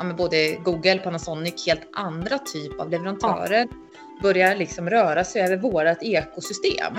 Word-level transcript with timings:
ja, 0.00 0.14
både 0.14 0.56
Google, 0.56 0.98
Panasonic, 0.98 1.66
helt 1.66 1.88
andra 1.92 2.38
typ 2.38 2.80
av 2.80 2.90
leverantörer 2.90 3.68
börjar 4.22 4.56
liksom 4.56 4.90
röra 4.90 5.24
sig 5.24 5.42
över 5.42 5.56
vårt 5.56 6.02
ekosystem. 6.02 6.94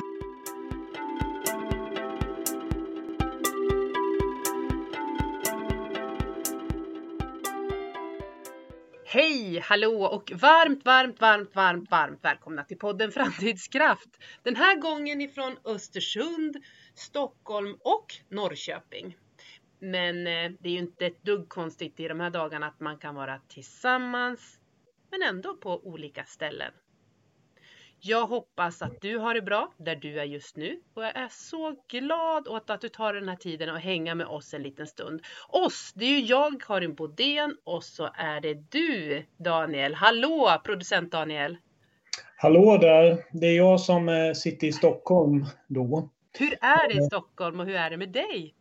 Hej, 9.05 9.59
hallå 9.63 10.03
och 10.03 10.31
varmt, 10.35 10.85
varmt, 10.85 11.21
varmt, 11.21 11.55
varmt, 11.55 11.91
varmt 11.91 12.19
välkomna 12.23 12.63
till 12.63 12.77
podden 12.77 13.11
Framtidskraft. 13.11 14.09
Den 14.43 14.55
här 14.55 14.75
gången 14.75 15.21
ifrån 15.21 15.55
Östersund, 15.65 16.57
Stockholm 16.95 17.77
och 17.83 18.05
Norrköping. 18.29 19.15
Men 19.81 20.27
eh, 20.27 20.51
det 20.59 20.69
är 20.69 20.73
ju 20.73 20.79
inte 20.79 21.05
ett 21.05 21.23
dugg 21.23 21.49
konstigt 21.49 21.99
i 21.99 22.07
de 22.07 22.19
här 22.19 22.29
dagarna 22.29 22.67
att 22.67 22.79
man 22.79 22.97
kan 22.97 23.15
vara 23.15 23.39
tillsammans, 23.47 24.59
men 25.11 25.21
ändå 25.21 25.53
på 25.57 25.87
olika 25.87 26.23
ställen. 26.23 26.71
Jag 27.99 28.27
hoppas 28.27 28.81
att 28.81 29.01
du 29.01 29.17
har 29.17 29.33
det 29.33 29.41
bra 29.41 29.73
där 29.77 29.95
du 29.95 30.19
är 30.19 30.23
just 30.23 30.57
nu 30.57 30.81
och 30.93 31.03
jag 31.03 31.15
är 31.15 31.27
så 31.29 31.75
glad 31.87 32.47
åt 32.47 32.69
att 32.69 32.81
du 32.81 32.89
tar 32.89 33.13
den 33.13 33.29
här 33.29 33.35
tiden 33.35 33.69
och 33.69 33.79
hänga 33.79 34.15
med 34.15 34.27
oss 34.27 34.53
en 34.53 34.63
liten 34.63 34.87
stund. 34.87 35.21
Oss, 35.49 35.91
det 35.95 36.05
är 36.05 36.09
ju 36.09 36.19
jag, 36.19 36.61
Karin 36.61 36.95
Bodén 36.95 37.57
och 37.63 37.83
så 37.83 38.09
är 38.13 38.41
det 38.41 38.53
du, 38.53 39.25
Daniel. 39.37 39.93
Hallå, 39.93 40.61
producent 40.63 41.11
Daniel! 41.11 41.57
Hallå 42.37 42.77
där! 42.77 43.25
Det 43.31 43.47
är 43.47 43.57
jag 43.57 43.79
som 43.79 44.09
eh, 44.09 44.33
sitter 44.33 44.67
i 44.67 44.71
Stockholm 44.71 45.45
då. 45.67 46.09
Hur 46.39 46.53
är 46.61 46.89
det 46.89 46.93
i 46.93 47.01
Stockholm 47.01 47.59
och 47.59 47.65
hur 47.65 47.75
är 47.75 47.89
det 47.89 47.97
med 47.97 48.09
dig? 48.09 48.55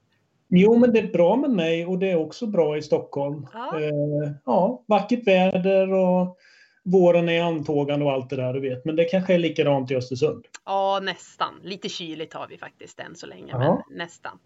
Jo, 0.51 0.79
men 0.79 0.93
det 0.93 0.99
är 0.99 1.13
bra 1.13 1.37
med 1.37 1.51
mig 1.51 1.87
och 1.87 1.99
det 1.99 2.11
är 2.11 2.17
också 2.17 2.47
bra 2.47 2.77
i 2.77 2.83
Stockholm. 2.83 3.47
Ja. 3.53 3.81
Eh, 3.81 4.33
ja, 4.45 4.85
vackert 4.89 5.27
väder 5.27 5.93
och 5.93 6.37
våren 6.85 7.29
är 7.29 7.43
antågande 7.43 8.05
och 8.05 8.13
allt 8.13 8.31
det 8.31 8.37
där 8.37 8.53
du 8.53 8.61
vet. 8.61 8.85
Men 8.85 8.97
det 8.97 9.05
kanske 9.05 9.35
är 9.35 9.39
likadant 9.39 9.91
i 9.91 9.97
Östersund. 9.97 10.45
Ja, 10.65 11.01
nästan. 11.03 11.55
Lite 11.63 11.89
kyligt 11.89 12.35
har 12.35 12.47
vi 12.49 12.59
faktiskt 12.59 13.01
än 13.01 13.17
så 13.17 13.27
länge, 13.27 13.53
Ja. 13.53 13.85
men 13.89 13.99
nästan. 13.99 14.39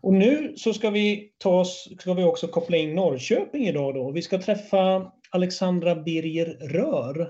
Och 0.00 0.12
nu 0.14 0.52
så 0.56 0.72
ska 0.72 0.90
vi, 0.90 1.32
ta 1.38 1.60
oss, 1.60 1.88
ska 1.98 2.14
vi 2.14 2.24
också 2.24 2.46
koppla 2.48 2.76
in 2.76 2.94
Norrköping 2.94 3.66
idag 3.66 3.94
då. 3.94 4.10
Vi 4.10 4.22
ska 4.22 4.38
träffa 4.38 5.12
Alexandra 5.30 5.94
Birger 5.94 6.46
Rör. 6.46 7.28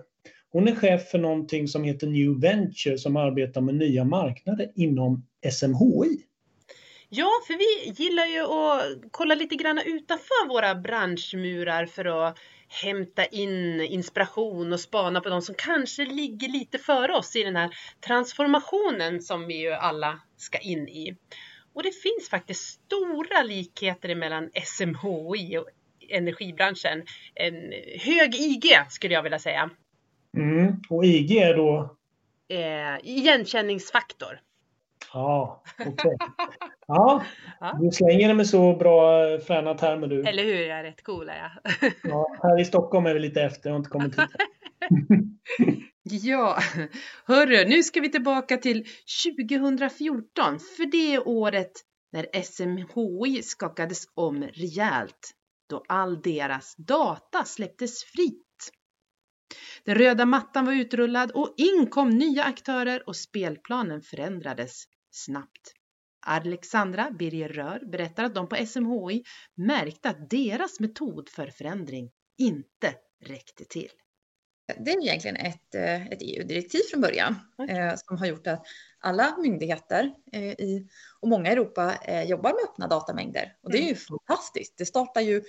Hon 0.53 0.69
är 0.69 0.75
chef 0.75 1.09
för 1.09 1.19
någonting 1.19 1.69
som 1.69 1.85
heter 1.85 2.07
New 2.07 2.41
Venture 2.41 2.99
som 2.99 3.17
arbetar 3.17 3.61
med 3.61 3.75
nya 3.75 4.05
marknader 4.05 4.73
inom 4.75 5.27
SMHI. 5.53 6.19
Ja, 7.17 7.31
för 7.47 7.55
vi 7.55 8.03
gillar 8.03 8.27
ju 8.27 8.41
att 8.41 9.11
kolla 9.11 9.35
lite 9.35 9.55
grann 9.55 9.79
utanför 9.79 10.49
våra 10.49 10.75
branschmurar 10.75 11.87
för 11.87 12.05
att 12.05 12.39
hämta 12.69 13.25
in 13.25 13.81
inspiration 13.81 14.73
och 14.73 14.81
spana 14.81 15.21
på 15.21 15.29
de 15.29 15.43
som 15.43 15.55
kanske 15.59 16.05
ligger 16.05 16.49
lite 16.49 16.79
före 16.79 17.13
oss 17.13 17.37
i 17.37 17.43
den 17.43 17.57
här 17.57 17.71
transformationen 18.07 19.23
som 19.23 19.47
vi 19.47 19.61
ju 19.61 19.73
alla 19.73 20.21
ska 20.37 20.59
in 20.59 20.89
i. 20.89 21.17
Och 21.75 21.83
det 21.83 21.93
finns 22.03 22.29
faktiskt 22.31 22.81
stora 22.87 23.43
likheter 23.43 24.15
mellan 24.15 24.51
SMHI 24.65 25.59
och 25.59 25.69
energibranschen. 26.09 27.03
En 27.35 27.73
hög 28.01 28.35
IG 28.35 28.65
skulle 28.89 29.15
jag 29.15 29.23
vilja 29.23 29.39
säga. 29.39 29.71
Mm. 30.37 30.83
Och 30.91 31.05
IG 31.05 31.37
är 31.37 31.57
då 31.57 31.97
Eh, 32.49 32.99
igenkänningsfaktor. 33.03 34.41
Ja, 35.13 35.63
okej. 35.87 36.17
Ja, 36.87 37.25
du 37.81 37.91
slänger 37.91 38.29
det 38.29 38.35
med 38.35 38.47
så 38.47 38.77
bra 38.77 39.29
eh, 39.29 39.39
fräna 39.39 39.75
termer 39.75 40.07
du. 40.07 40.23
Eller 40.23 40.45
hur? 40.45 40.55
Jag 40.55 40.79
är 40.79 40.83
rätt 40.83 41.05
cool 41.05 41.29
är 41.29 41.37
jag. 41.37 41.93
Ja, 42.03 42.37
här 42.43 42.61
i 42.61 42.65
Stockholm 42.65 43.07
är 43.07 43.15
vi 43.15 43.21
lite 43.21 43.43
efter, 43.43 43.69
jag 43.69 43.75
har 43.75 43.79
inte 43.79 43.91
kommit 43.91 44.19
hit. 44.19 44.31
Ja, 46.03 46.59
hörru, 47.25 47.69
nu 47.69 47.83
ska 47.83 48.01
vi 48.01 48.11
tillbaka 48.11 48.57
till 48.57 48.87
2014, 49.27 50.59
för 50.77 50.91
det 50.91 51.15
är 51.15 51.29
året 51.29 51.73
när 52.13 52.43
SMHI 52.43 53.43
skakades 53.43 54.05
om 54.15 54.43
rejält, 54.43 55.31
då 55.69 55.85
all 55.89 56.23
deras 56.23 56.75
data 56.77 57.45
släpptes 57.45 58.05
fritt. 58.05 58.45
Den 59.85 59.95
röda 59.95 60.27
mattan 60.27 60.65
var 60.65 60.73
utrullad 60.73 61.31
och 61.31 61.55
in 61.57 61.87
kom 61.87 62.11
nya 62.11 62.45
aktörer 62.45 63.09
och 63.09 63.17
spelplanen 63.17 64.03
förändrades 64.03 64.85
snabbt. 65.15 65.75
Alexandra 66.27 67.11
Birger 67.11 67.49
Rör 67.49 67.85
berättar 67.87 68.25
att 68.25 68.35
de 68.35 68.49
på 68.49 68.67
SMHI 68.67 69.25
märkte 69.55 70.09
att 70.09 70.31
deras 70.31 70.81
metod 70.81 71.29
för 71.29 71.47
förändring 71.47 72.11
inte 72.39 72.95
räckte 73.21 73.65
till. 73.65 73.91
Det 74.79 74.91
är 74.91 75.03
egentligen 75.03 75.37
ett, 75.37 75.75
eh, 75.75 76.07
ett 76.07 76.19
EU-direktiv 76.21 76.81
från 76.91 77.01
början 77.01 77.37
Okej. 77.59 77.79
eh, 77.79 77.95
som 77.97 78.19
har 78.19 78.27
gjort 78.27 78.47
att 78.47 78.67
alla 78.99 79.37
myndigheter 79.39 80.15
eh, 80.33 80.43
i, 80.43 80.89
och 81.21 81.29
många 81.29 81.51
i 81.51 81.53
Europa 81.53 81.95
eh, 82.05 82.23
jobbar 82.23 82.51
med 82.51 82.71
öppna 82.71 82.87
datamängder. 82.87 83.57
Och 83.63 83.73
det 83.73 83.79
är 83.79 83.89
ju 83.89 83.95
fantastiskt. 83.95 84.79
Det 84.79 84.87
startar 84.87 85.21
ju 85.21 85.43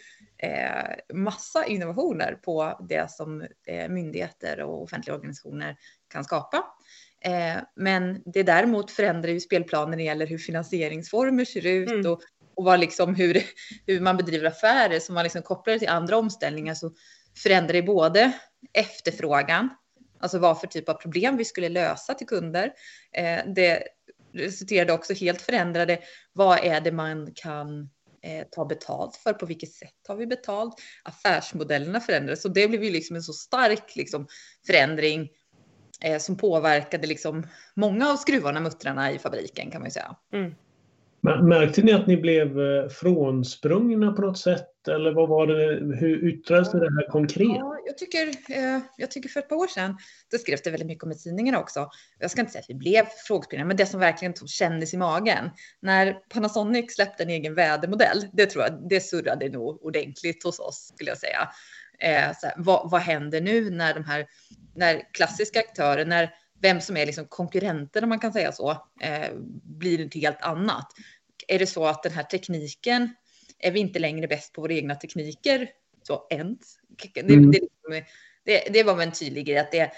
massa 1.13 1.65
innovationer 1.65 2.39
på 2.43 2.85
det 2.89 3.11
som 3.11 3.47
myndigheter 3.89 4.61
och 4.61 4.83
offentliga 4.83 5.15
organisationer 5.15 5.77
kan 6.07 6.23
skapa. 6.23 6.65
Eh, 7.25 7.61
men 7.75 8.21
det 8.25 8.43
däremot 8.43 8.91
förändrar 8.91 9.31
ju 9.31 9.39
spelplanen 9.39 9.89
när 9.89 9.97
det 9.97 10.03
gäller 10.03 10.27
hur 10.27 10.37
finansieringsformer 10.37 11.45
ser 11.45 11.65
ut 11.65 11.91
Mm. 11.91 12.11
och, 12.11 12.21
och 12.55 12.63
vad 12.65 12.79
liksom 12.79 13.15
hur, 13.15 13.43
hur 13.87 13.99
man 13.99 14.17
bedriver 14.17 14.47
affärer. 14.47 14.99
Så 14.99 15.13
man 15.13 15.23
liksom 15.23 15.41
kopplar 15.41 15.77
till 15.77 15.89
andra 15.89 16.17
omställningar 16.17 16.73
så 16.73 16.91
förändrar 17.43 17.73
det 17.73 17.81
både 17.81 18.31
efterfrågan, 18.73 19.69
alltså 20.19 20.39
vad 20.39 20.59
för 20.59 20.67
typ 20.67 20.89
av 20.89 20.93
problem 20.93 21.37
vi 21.37 21.45
skulle 21.45 21.69
lösa 21.69 22.13
till 22.13 22.27
kunder. 22.27 22.73
Eh, 23.11 23.39
det 23.55 23.83
resulterade 24.33 24.93
också 24.93 25.13
helt 25.13 25.41
förändrade, 25.41 25.99
vad 26.33 26.59
är 26.63 26.81
det 26.81 26.91
man 26.91 27.31
kan 27.35 27.89
eh, 28.21 28.45
ta 28.51 28.65
betalt 28.65 29.15
för, 29.15 29.33
på 29.33 29.45
vilket 29.45 29.73
sätt 29.73 29.93
tar 30.03 30.15
vi 30.15 30.27
betalt? 30.27 30.73
Affärsmodellerna 31.03 31.99
förändrades, 32.01 32.41
så 32.41 32.47
det 32.47 32.67
blev 32.67 32.83
ju 32.83 32.91
liksom 32.91 33.15
en 33.15 33.23
så 33.23 33.33
stark 33.33 33.95
liksom, 33.95 34.27
förändring 34.67 35.29
eh, 36.05 36.17
som 36.17 36.37
påverkade 36.37 37.07
liksom 37.07 37.47
många 37.75 38.09
av 38.11 38.15
skruvarna, 38.15 38.59
muttrarna 38.59 39.11
i 39.11 39.19
fabriken 39.19 39.71
kan 39.71 39.81
man 39.81 39.87
ju 39.87 39.91
säga. 39.91 40.15
Men 41.21 41.47
Märkte 41.47 41.81
ni 41.81 41.93
att 41.93 42.07
ni 42.07 42.17
blev 42.17 42.59
eh, 42.59 42.89
frånsprungna 42.89 44.11
på 44.11 44.21
något 44.21 44.37
sätt? 44.37 44.87
Eller 44.87 45.11
vad 45.11 45.29
var 45.29 45.47
det, 45.47 45.95
hur 45.95 46.27
yttrades 46.27 46.71
det 46.71 46.79
här 46.79 47.09
konkret? 47.09 47.47
Ja, 47.47 47.77
jag 47.85 47.97
tycker, 47.97 48.27
eh, 48.27 48.79
jag 48.97 49.11
tycker 49.11 49.29
för 49.29 49.39
ett 49.39 49.49
par 49.49 49.55
år 49.55 49.67
sedan, 49.67 49.97
då 50.31 50.37
skrevs 50.37 50.61
det 50.61 50.71
väldigt 50.71 50.87
mycket 50.87 51.03
om 51.03 51.11
i 51.11 51.15
tidningarna 51.15 51.59
också. 51.59 51.89
Jag 52.19 52.31
ska 52.31 52.41
inte 52.41 52.51
säga 52.51 52.59
att 52.61 52.69
vi 52.69 52.73
blev 52.75 53.05
frågespringare, 53.27 53.67
men 53.67 53.77
det 53.77 53.85
som 53.85 53.99
verkligen 53.99 54.33
tog- 54.33 54.49
kändes 54.49 54.93
i 54.93 54.97
magen. 54.97 55.49
När 55.79 56.13
Panasonic 56.13 56.95
släppte 56.95 57.23
en 57.23 57.29
egen 57.29 57.55
vädermodell, 57.55 58.27
det 58.33 58.45
tror 58.45 58.63
jag, 58.63 58.89
det 58.89 58.99
surrade 58.99 59.49
nog 59.49 59.85
ordentligt 59.85 60.43
hos 60.43 60.59
oss, 60.59 60.91
skulle 60.95 61.09
jag 61.11 61.17
säga. 61.17 61.49
Eh, 61.99 62.31
så 62.37 62.47
här, 62.47 62.53
vad, 62.57 62.89
vad 62.91 63.01
händer 63.01 63.41
nu 63.41 63.69
när 63.69 63.93
de 63.93 64.03
här, 64.03 64.27
när 64.75 65.13
klassiska 65.13 65.59
aktörer, 65.59 66.05
när 66.05 66.33
vem 66.61 66.81
som 66.81 66.97
är 66.97 67.05
liksom 67.05 67.25
konkurrenter, 67.25 68.03
om 68.03 68.09
man 68.09 68.19
kan 68.19 68.33
säga 68.33 68.51
så, 68.51 68.71
eh, 69.01 69.29
blir 69.63 70.05
ett 70.05 70.13
helt 70.13 70.41
annat. 70.41 70.87
Är 71.47 71.59
det 71.59 71.67
så 71.67 71.85
att 71.85 72.03
den 72.03 72.11
här 72.11 72.23
tekniken, 72.23 73.15
är 73.59 73.71
vi 73.71 73.79
inte 73.79 73.99
längre 73.99 74.27
bäst 74.27 74.53
på 74.53 74.61
våra 74.61 74.73
egna 74.73 74.95
tekniker 74.95 75.69
så 76.03 76.27
ens? 76.29 76.59
Det, 77.13 77.33
Mm. 77.33 77.51
det, 77.51 77.59
det, 78.43 78.67
det 78.73 78.83
var 78.83 78.95
väl 78.95 79.07
en 79.07 79.13
tydlig 79.13 79.45
grej 79.45 79.57
att 79.57 79.71
det 79.71 79.91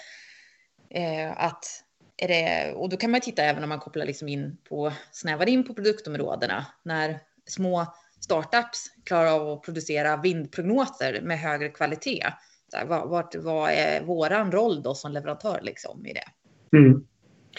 eh, 0.90 1.44
att 1.44 1.84
är 2.16 2.28
det, 2.28 2.72
och 2.74 2.88
då 2.88 2.96
kan 2.96 3.10
man 3.10 3.20
titta 3.20 3.42
även 3.42 3.62
om 3.62 3.68
man 3.68 3.80
kopplar 3.80 4.06
liksom 4.06 4.28
in 4.28 4.58
på 4.68 4.92
snävar 5.12 5.48
in 5.48 5.64
på 5.64 5.74
produktområdena 5.74 6.66
när 6.82 7.20
små 7.46 7.86
startups 8.20 8.86
klarar 9.04 9.30
av 9.30 9.48
att 9.48 9.62
producera 9.62 10.16
vindprognoser 10.16 11.20
med 11.22 11.38
högre 11.38 11.68
kvalitet. 11.68 12.32
Så 12.70 12.76
här, 12.76 12.86
vad, 12.86 13.08
vart, 13.08 13.34
vad 13.34 13.70
är 13.70 14.02
våran 14.02 14.52
roll 14.52 14.82
då 14.82 14.94
som 14.94 15.12
leverantör 15.12 15.60
liksom 15.62 16.06
i 16.06 16.12
det? 16.12 16.28
Mm. 16.78 17.06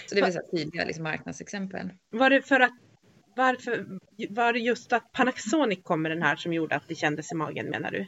Så 0.09 0.15
det 0.15 0.21
är 0.21 0.31
väl 0.31 0.41
tydliga 0.51 0.85
liksom, 0.85 1.03
marknadsexempel. 1.03 1.89
Var 2.09 2.29
det 2.29 2.41
för 2.41 2.59
att 2.59 2.77
varför 3.35 3.85
var 4.29 4.53
det 4.53 4.59
just 4.59 4.93
att 4.93 5.11
Panasonic 5.11 5.79
kom 5.83 6.01
med 6.01 6.11
den 6.11 6.21
här 6.21 6.35
som 6.35 6.53
gjorde 6.53 6.75
att 6.75 6.87
det 6.87 6.95
kändes 6.95 7.31
i 7.31 7.35
magen 7.35 7.69
menar 7.69 7.91
du? 7.91 8.07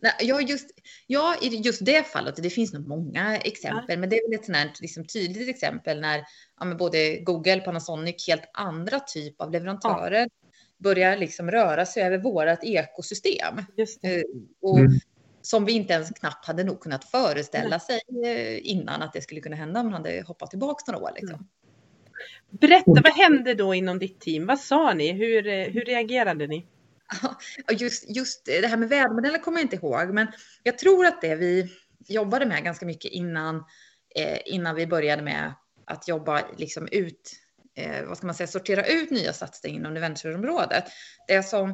Nej, 0.00 0.12
ja, 0.20 0.40
just, 0.40 0.70
ja, 1.06 1.36
i 1.42 1.46
just 1.48 1.84
det 1.84 2.06
fallet, 2.06 2.36
det 2.36 2.50
finns 2.50 2.72
nog 2.72 2.88
många 2.88 3.36
exempel, 3.36 3.98
men 3.98 4.10
det 4.10 4.16
är 4.16 4.30
väl 4.30 4.38
ett 4.38 4.44
sånt 4.44 4.56
här, 4.56 4.72
liksom, 4.80 5.06
tydligt 5.06 5.48
exempel 5.48 6.00
när 6.00 6.24
ja, 6.58 6.64
men 6.64 6.76
både 6.76 7.18
Google, 7.18 7.60
Panasonic, 7.60 8.28
helt 8.28 8.50
andra 8.52 9.00
typ 9.00 9.40
av 9.40 9.50
leverantörer 9.50 10.28
börjar 10.78 11.16
liksom 11.16 11.50
röra 11.50 11.86
sig 11.86 12.02
över 12.02 12.18
vårt 12.18 12.58
ekosystem. 12.62 13.54
Just 13.76 14.02
det. 14.02 14.14
Eh, 14.16 14.22
och 14.62 14.78
Mm. 14.78 14.92
som 15.42 15.64
vi 15.64 15.72
inte 15.72 15.92
ens 15.92 16.10
knappt 16.10 16.46
hade 16.46 16.64
nog 16.64 16.80
kunnat 16.80 17.04
föreställa 17.04 17.80
sig 17.80 18.00
eh, 18.24 18.70
innan 18.70 19.02
att 19.02 19.12
det 19.12 19.20
skulle 19.22 19.40
kunna 19.40 19.56
hända 19.56 19.80
om 19.80 19.86
man 19.86 19.94
hade 19.94 20.22
hoppat 20.26 20.50
tillbaka 20.50 20.92
några 20.92 21.04
år. 21.04 21.10
Liksom. 21.20 21.48
Berätta, 22.50 22.92
vad 23.04 23.12
hände 23.12 23.54
då 23.54 23.74
inom 23.74 23.98
ditt 23.98 24.20
team? 24.20 24.46
Vad 24.46 24.60
sa 24.60 24.94
ni? 24.94 25.12
Hur, 25.12 25.46
eh, 25.46 25.66
hur 25.66 25.84
reagerade 25.84 26.46
ni? 26.46 26.66
just, 27.70 28.16
just 28.16 28.44
det 28.44 28.66
här 28.66 28.76
med 28.76 28.88
vädermodeller 28.88 29.38
kommer 29.38 29.58
jag 29.58 29.64
inte 29.64 29.76
ihåg, 29.76 30.14
men 30.14 30.26
jag 30.62 30.78
tror 30.78 31.06
att 31.06 31.20
det 31.20 31.34
vi 31.34 31.72
jobbade 32.08 32.46
med 32.46 32.64
ganska 32.64 32.86
mycket 32.86 33.12
innan, 33.12 33.56
eh, 34.16 34.38
innan 34.44 34.74
vi 34.74 34.86
började 34.86 35.22
med 35.22 35.52
att 35.84 36.08
jobba 36.08 36.40
liksom 36.56 36.88
ut, 36.92 37.32
eh, 37.76 38.04
vad 38.04 38.16
ska 38.16 38.26
man 38.26 38.34
säga, 38.34 38.46
sortera 38.46 38.86
ut 38.86 39.10
nya 39.10 39.32
satsningar 39.32 39.78
inom 39.78 39.94
ventureområdet. 39.94 40.84
Det 41.28 41.42
som 41.42 41.70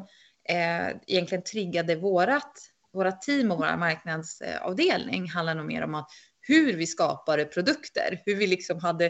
eh, 0.48 0.88
egentligen 1.06 1.44
triggade 1.44 1.96
vårat, 1.96 2.52
våra 2.92 3.12
team 3.12 3.50
och 3.50 3.58
vår 3.58 3.76
marknadsavdelning 3.76 5.28
handlar 5.28 5.54
nog 5.54 5.66
mer 5.66 5.82
om 5.82 5.94
att 5.94 6.08
hur 6.40 6.76
vi 6.76 6.86
skapade 6.86 7.44
produkter, 7.44 8.22
hur 8.24 8.34
vi 8.34 8.46
liksom 8.46 8.78
hade 8.78 9.04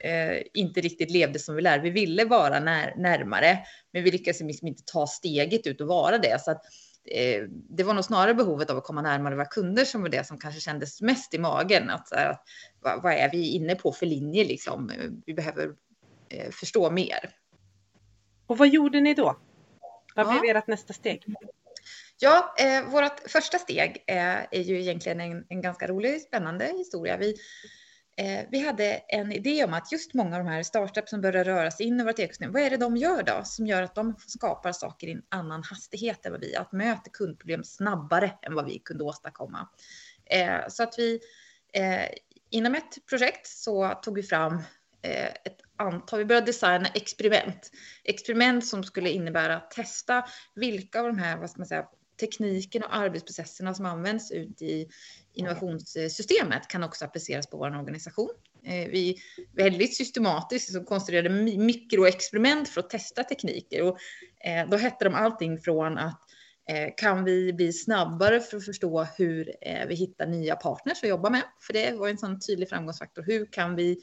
eh, 0.00 0.42
inte 0.54 0.80
riktigt 0.80 1.10
levde 1.10 1.38
som 1.38 1.54
vi 1.54 1.62
lär. 1.62 1.78
Vi 1.78 1.90
ville 1.90 2.24
vara 2.24 2.60
när, 2.60 2.96
närmare, 2.96 3.58
men 3.92 4.04
vi 4.04 4.10
lyckades 4.10 4.40
liksom 4.40 4.68
inte 4.68 4.82
ta 4.86 5.06
steget 5.06 5.66
ut 5.66 5.80
och 5.80 5.86
vara 5.86 6.18
det. 6.18 6.40
Så 6.40 6.50
att, 6.50 6.62
eh, 7.04 7.42
det 7.50 7.82
var 7.82 7.94
nog 7.94 8.04
snarare 8.04 8.34
behovet 8.34 8.70
av 8.70 8.76
att 8.76 8.84
komma 8.84 9.02
närmare 9.02 9.34
våra 9.34 9.46
kunder 9.46 9.84
som 9.84 10.02
var 10.02 10.08
det 10.08 10.26
som 10.26 10.38
kanske 10.38 10.60
kändes 10.60 11.00
mest 11.00 11.34
i 11.34 11.38
magen. 11.38 11.90
Att, 11.90 12.12
att 12.12 12.42
vad, 12.80 13.02
vad, 13.02 13.12
är 13.12 13.30
vi 13.30 13.48
inne 13.48 13.74
på 13.74 13.92
för 13.92 14.06
linje 14.06 14.44
liksom? 14.44 14.92
Vi 15.26 15.34
behöver 15.34 15.70
förstå 16.50 16.90
mer. 16.90 17.30
Och 18.46 18.58
vad 18.58 18.68
gjorde 18.68 19.00
ni 19.00 19.14
då? 19.14 19.40
Vad 20.14 20.28
blev 20.28 20.44
ja. 20.44 20.58
ert 20.58 20.66
nästa 20.66 20.92
steg? 20.92 21.24
Ja, 22.18 22.54
eh, 22.58 22.84
vårt 22.84 23.20
första 23.30 23.58
steg 23.58 24.04
eh, 24.06 24.38
är 24.50 24.60
ju 24.60 24.80
egentligen 24.80 25.20
en, 25.20 25.44
en 25.48 25.60
ganska 25.60 25.86
rolig, 25.86 26.20
spännande 26.20 26.64
historia. 26.64 27.16
Vi, 27.16 27.36
eh, 28.16 28.46
vi 28.50 28.66
hade 28.66 28.92
en 28.94 29.32
idé 29.32 29.64
om 29.64 29.74
att 29.74 29.92
just 29.92 30.14
många 30.14 30.36
av 30.36 30.44
de 30.44 30.50
här 30.50 30.62
startups 30.62 31.10
som 31.10 31.20
börjar 31.20 31.44
röra 31.44 31.70
sig 31.70 31.86
in 31.86 32.00
i 32.00 32.04
vårt 32.04 32.18
ekosystem, 32.18 32.52
vad 32.52 32.62
är 32.62 32.70
det 32.70 32.76
de 32.76 32.96
gör 32.96 33.22
då 33.22 33.40
som 33.44 33.66
gör 33.66 33.82
att 33.82 33.94
de 33.94 34.14
skapar 34.26 34.72
saker 34.72 35.06
i 35.06 35.12
en 35.12 35.22
annan 35.28 35.62
hastighet 35.62 36.26
än 36.26 36.32
vad 36.32 36.40
vi, 36.40 36.56
att 36.56 36.72
möta 36.72 37.10
kundproblem 37.12 37.64
snabbare 37.64 38.32
än 38.42 38.54
vad 38.54 38.66
vi 38.66 38.78
kunde 38.78 39.04
åstadkomma. 39.04 39.68
Eh, 40.24 40.60
så 40.68 40.82
att 40.82 40.94
vi 40.98 41.20
eh, 41.72 42.08
inom 42.50 42.74
ett 42.74 43.06
projekt 43.06 43.46
så 43.46 43.88
tog 44.02 44.16
vi 44.16 44.22
fram 44.22 44.54
eh, 45.02 45.26
ett 45.26 45.60
anta, 45.80 46.16
vi 46.16 46.24
började 46.24 46.46
designa 46.46 46.88
experiment. 46.88 47.70
Experiment 48.04 48.66
som 48.66 48.84
skulle 48.84 49.10
innebära 49.10 49.56
att 49.56 49.70
testa 49.70 50.24
vilka 50.54 51.00
av 51.00 51.06
de 51.06 51.18
här, 51.18 51.36
vad 51.36 51.50
ska 51.50 51.58
man 51.58 51.66
säga, 51.66 51.86
tekniken 52.20 52.82
och 52.82 52.96
arbetsprocesserna 52.96 53.74
som 53.74 53.86
används 53.86 54.30
ut 54.30 54.62
i 54.62 54.88
innovationssystemet 55.34 56.68
kan 56.68 56.82
också 56.82 57.04
appliceras 57.04 57.50
på 57.50 57.56
vår 57.56 57.78
organisation. 57.78 58.30
Eh, 58.64 58.88
vi 58.90 59.16
väldigt 59.56 59.96
systematiskt 59.96 60.68
liksom 60.68 60.84
konstruerade 60.84 61.28
mikroexperiment 61.56 62.68
för 62.68 62.80
att 62.80 62.90
testa 62.90 63.24
tekniker 63.24 63.82
och 63.82 63.98
eh, 64.44 64.68
då 64.68 64.76
hette 64.76 65.04
de 65.04 65.14
allting 65.14 65.58
från 65.58 65.98
att 65.98 66.20
eh, 66.68 66.88
kan 66.96 67.24
vi 67.24 67.52
bli 67.52 67.72
snabbare 67.72 68.40
för 68.40 68.56
att 68.56 68.64
förstå 68.64 69.06
hur 69.16 69.54
vi 69.88 69.94
hittar 69.94 70.26
nya 70.26 70.56
partners 70.56 71.02
att 71.02 71.08
jobba 71.08 71.30
med? 71.30 71.42
För 71.60 71.72
det 71.72 71.92
var 71.92 72.08
en 72.08 72.18
sån 72.18 72.40
tydlig 72.40 72.68
framgångsfaktor. 72.68 73.22
Hur 73.22 73.46
kan 73.52 73.76
vi, 73.76 74.00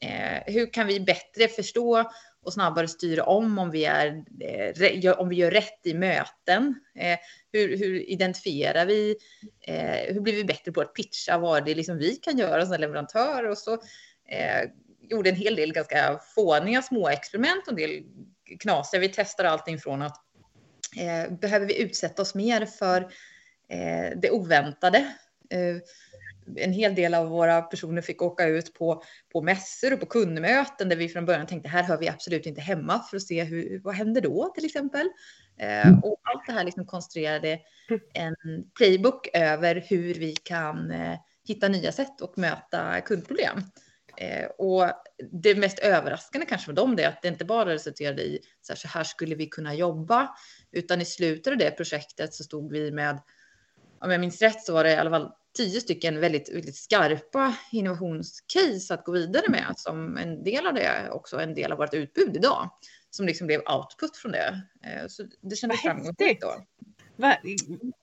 Eh, 0.00 0.54
hur 0.54 0.72
kan 0.72 0.86
vi 0.86 1.00
bättre 1.00 1.48
förstå 1.48 2.10
och 2.44 2.52
snabbare 2.52 2.88
styra 2.88 3.24
om 3.24 3.58
om 3.58 3.70
vi, 3.70 3.84
är, 3.84 4.24
eh, 4.40 5.12
om 5.12 5.28
vi 5.28 5.36
gör 5.36 5.50
rätt 5.50 5.86
i 5.86 5.94
möten. 5.94 6.74
Eh, 6.94 7.18
hur, 7.52 7.78
hur 7.78 8.10
identifierar 8.10 8.86
vi? 8.86 9.16
Eh, 9.60 10.14
hur 10.14 10.20
blir 10.20 10.32
vi 10.32 10.44
bättre 10.44 10.72
på 10.72 10.80
att 10.80 10.94
pitcha 10.94 11.38
vad 11.38 11.64
det 11.64 11.74
liksom 11.74 11.98
vi 11.98 12.16
kan 12.16 12.38
göra 12.38 12.66
som 12.66 12.80
leverantör? 12.80 13.44
Och 13.44 13.58
så 13.58 13.72
eh, 14.28 14.70
gjorde 15.00 15.30
en 15.30 15.36
hel 15.36 15.56
del 15.56 15.72
ganska 15.72 16.20
fåniga 16.34 16.82
små 16.82 17.08
experiment 17.08 17.62
och 17.66 17.72
en 17.72 17.76
del 17.76 18.02
knasiga. 18.60 19.00
Vi 19.00 19.08
testar 19.08 19.44
allting 19.44 19.78
från 19.78 20.02
att 20.02 20.16
eh, 20.96 21.32
behöver 21.32 21.66
vi 21.66 21.82
utsätta 21.82 22.22
oss 22.22 22.34
mer 22.34 22.66
för 22.66 23.08
det 24.16 24.30
oväntade? 24.30 25.14
En 26.56 26.72
hel 26.72 26.94
del 26.94 27.14
av 27.14 27.28
våra 27.28 27.62
personer 27.62 28.02
fick 28.02 28.22
åka 28.22 28.46
ut 28.46 28.74
på, 28.74 29.02
på 29.32 29.42
mässor 29.42 29.92
och 29.92 30.00
på 30.00 30.06
kundmöten 30.06 30.88
där 30.88 30.96
vi 30.96 31.08
från 31.08 31.26
början 31.26 31.46
tänkte 31.46 31.68
här 31.68 31.82
hör 31.82 31.98
vi 31.98 32.08
absolut 32.08 32.46
inte 32.46 32.60
hemma 32.60 32.98
för 32.98 33.16
att 33.16 33.22
se 33.22 33.44
hur, 33.44 33.80
vad 33.84 33.94
händer 33.94 34.20
då 34.20 34.52
till 34.54 34.64
exempel. 34.64 35.08
Eh, 35.58 35.86
mm. 35.86 35.98
och 35.98 36.20
allt 36.22 36.46
det 36.46 36.52
här 36.52 36.64
liksom 36.64 36.86
konstruerade 36.86 37.58
en 38.12 38.34
playbook 38.78 39.28
över 39.32 39.84
hur 39.88 40.14
vi 40.14 40.32
kan 40.32 40.90
eh, 40.90 41.18
hitta 41.46 41.68
nya 41.68 41.92
sätt 41.92 42.20
och 42.20 42.38
möta 42.38 43.00
kundproblem. 43.00 43.62
Eh, 44.16 44.46
och 44.46 44.90
det 45.32 45.54
mest 45.54 45.78
överraskande 45.78 46.46
kanske 46.46 46.68
med 46.68 46.76
dem 46.76 46.98
är 46.98 47.08
att 47.08 47.22
det 47.22 47.28
inte 47.28 47.44
bara 47.44 47.74
resulterade 47.74 48.22
i 48.22 48.40
så 48.62 48.72
här, 48.72 48.78
så 48.78 48.88
här 48.88 49.04
skulle 49.04 49.34
vi 49.34 49.46
kunna 49.46 49.74
jobba, 49.74 50.36
utan 50.72 51.00
i 51.00 51.04
slutet 51.04 51.52
av 51.52 51.58
det 51.58 51.70
projektet 51.70 52.34
så 52.34 52.44
stod 52.44 52.72
vi 52.72 52.90
med, 52.92 53.22
om 54.00 54.10
jag 54.10 54.20
minns 54.20 54.42
rätt 54.42 54.64
så 54.64 54.72
var 54.72 54.84
det 54.84 54.92
i 54.92 54.96
alla 54.96 55.10
fall 55.10 55.32
tio 55.56 55.80
stycken 55.80 56.20
väldigt, 56.20 56.54
väldigt 56.54 56.76
skarpa 56.76 57.56
innovationscase 57.72 58.94
att 58.94 59.04
gå 59.04 59.12
vidare 59.12 59.44
med 59.48 59.74
som 59.76 60.16
en 60.16 60.44
del 60.44 60.66
av 60.66 60.74
det 60.74 61.10
också 61.10 61.40
en 61.40 61.54
del 61.54 61.72
av 61.72 61.78
vårt 61.78 61.94
utbud 61.94 62.36
idag 62.36 62.70
som 63.10 63.26
liksom 63.26 63.46
blev 63.46 63.60
output 63.60 64.16
från 64.16 64.32
det. 64.32 64.62
Eh, 64.84 65.06
så 65.08 65.24
det 65.40 65.56
kändes 65.56 65.80
framgångsrikt 65.80 66.42
då. 66.42 66.54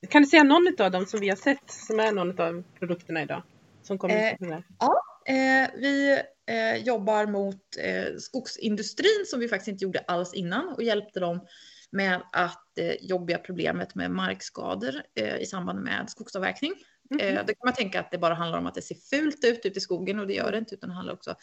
Kan 0.09 0.21
du 0.21 0.27
säga 0.27 0.43
någon 0.43 0.75
av 0.79 0.91
dem 0.91 1.05
som 1.05 1.19
vi 1.19 1.29
har 1.29 1.35
sett 1.35 1.71
som 1.71 1.99
är 1.99 2.11
någon 2.11 2.39
av 2.39 2.63
produkterna 2.79 3.21
idag? 3.21 3.43
Som 3.83 3.97
kommer 3.97 4.15
eh, 4.15 4.59
ja, 4.79 5.01
eh, 5.25 5.69
vi 5.75 6.21
eh, 6.45 6.75
jobbar 6.75 7.25
mot 7.25 7.77
eh, 7.79 8.17
skogsindustrin 8.17 9.25
som 9.27 9.39
vi 9.39 9.47
faktiskt 9.47 9.67
inte 9.67 9.83
gjorde 9.83 9.99
alls 9.99 10.33
innan 10.33 10.67
och 10.67 10.83
hjälpte 10.83 11.19
dem 11.19 11.47
med 11.91 12.21
att 12.31 12.77
eh, 12.77 12.95
jobbiga 13.01 13.37
problemet 13.37 13.95
med 13.95 14.11
markskador 14.11 14.93
i 15.39 15.45
samband 15.45 15.79
med 15.79 16.09
skogsavverkning. 16.09 16.73
Mm. 17.11 17.37
Eh, 17.37 17.45
då 17.45 17.53
kan 17.53 17.65
man 17.65 17.73
tänka 17.73 17.99
att 17.99 18.11
det 18.11 18.17
bara 18.17 18.33
handlar 18.33 18.59
om 18.59 18.67
att 18.67 18.75
det 18.75 18.81
ser 18.81 18.95
fult 18.95 19.43
ut 19.43 19.65
ute 19.65 19.77
i 19.77 19.81
skogen 19.81 20.19
och 20.19 20.27
det 20.27 20.33
gör 20.33 20.51
det 20.51 20.57
inte, 20.57 20.75
utan 20.75 20.89
det 20.89 20.95
handlar 20.95 21.13
också 21.13 21.35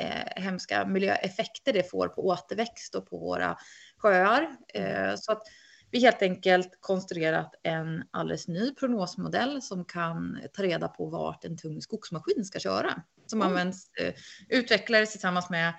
eh, 0.00 0.42
hemska 0.42 0.86
miljöeffekter 0.86 1.72
det 1.72 1.90
får 1.90 2.08
på 2.08 2.26
återväxt 2.26 2.94
och 2.94 3.10
på 3.10 3.18
våra 3.18 3.56
sjöar. 3.96 4.56
Eh, 4.74 5.14
så 5.16 5.32
att 5.32 5.42
vi 5.90 6.00
helt 6.00 6.22
enkelt 6.22 6.78
konstruerat 6.80 7.54
en 7.62 8.04
alldeles 8.10 8.48
ny 8.48 8.74
prognosmodell 8.74 9.62
som 9.62 9.84
kan 9.84 10.38
ta 10.52 10.62
reda 10.62 10.88
på 10.88 11.06
vart 11.06 11.44
en 11.44 11.56
tung 11.56 11.82
skogsmaskin 11.82 12.44
ska 12.44 12.58
köra. 12.58 13.02
Som 13.26 13.40
mm. 13.40 13.48
används, 13.48 13.90
eh, 13.94 14.14
utvecklades 14.48 15.10
tillsammans 15.10 15.50
med 15.50 15.74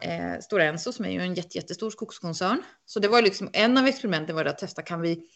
eh, 0.00 0.40
Stora 0.40 0.64
Enso 0.64 0.92
som 0.92 1.04
är 1.04 1.10
ju 1.10 1.20
en 1.20 1.34
jätte, 1.34 1.58
jättestor 1.58 1.90
skogskoncern. 1.90 2.62
Så 2.86 3.00
det 3.00 3.08
var 3.08 3.22
liksom 3.22 3.50
en 3.52 3.78
av 3.78 3.86
experimenten 3.86 4.36
var 4.36 4.44
att 4.44 4.58
testa, 4.58 4.82
kan 4.82 5.00
vi 5.00 5.28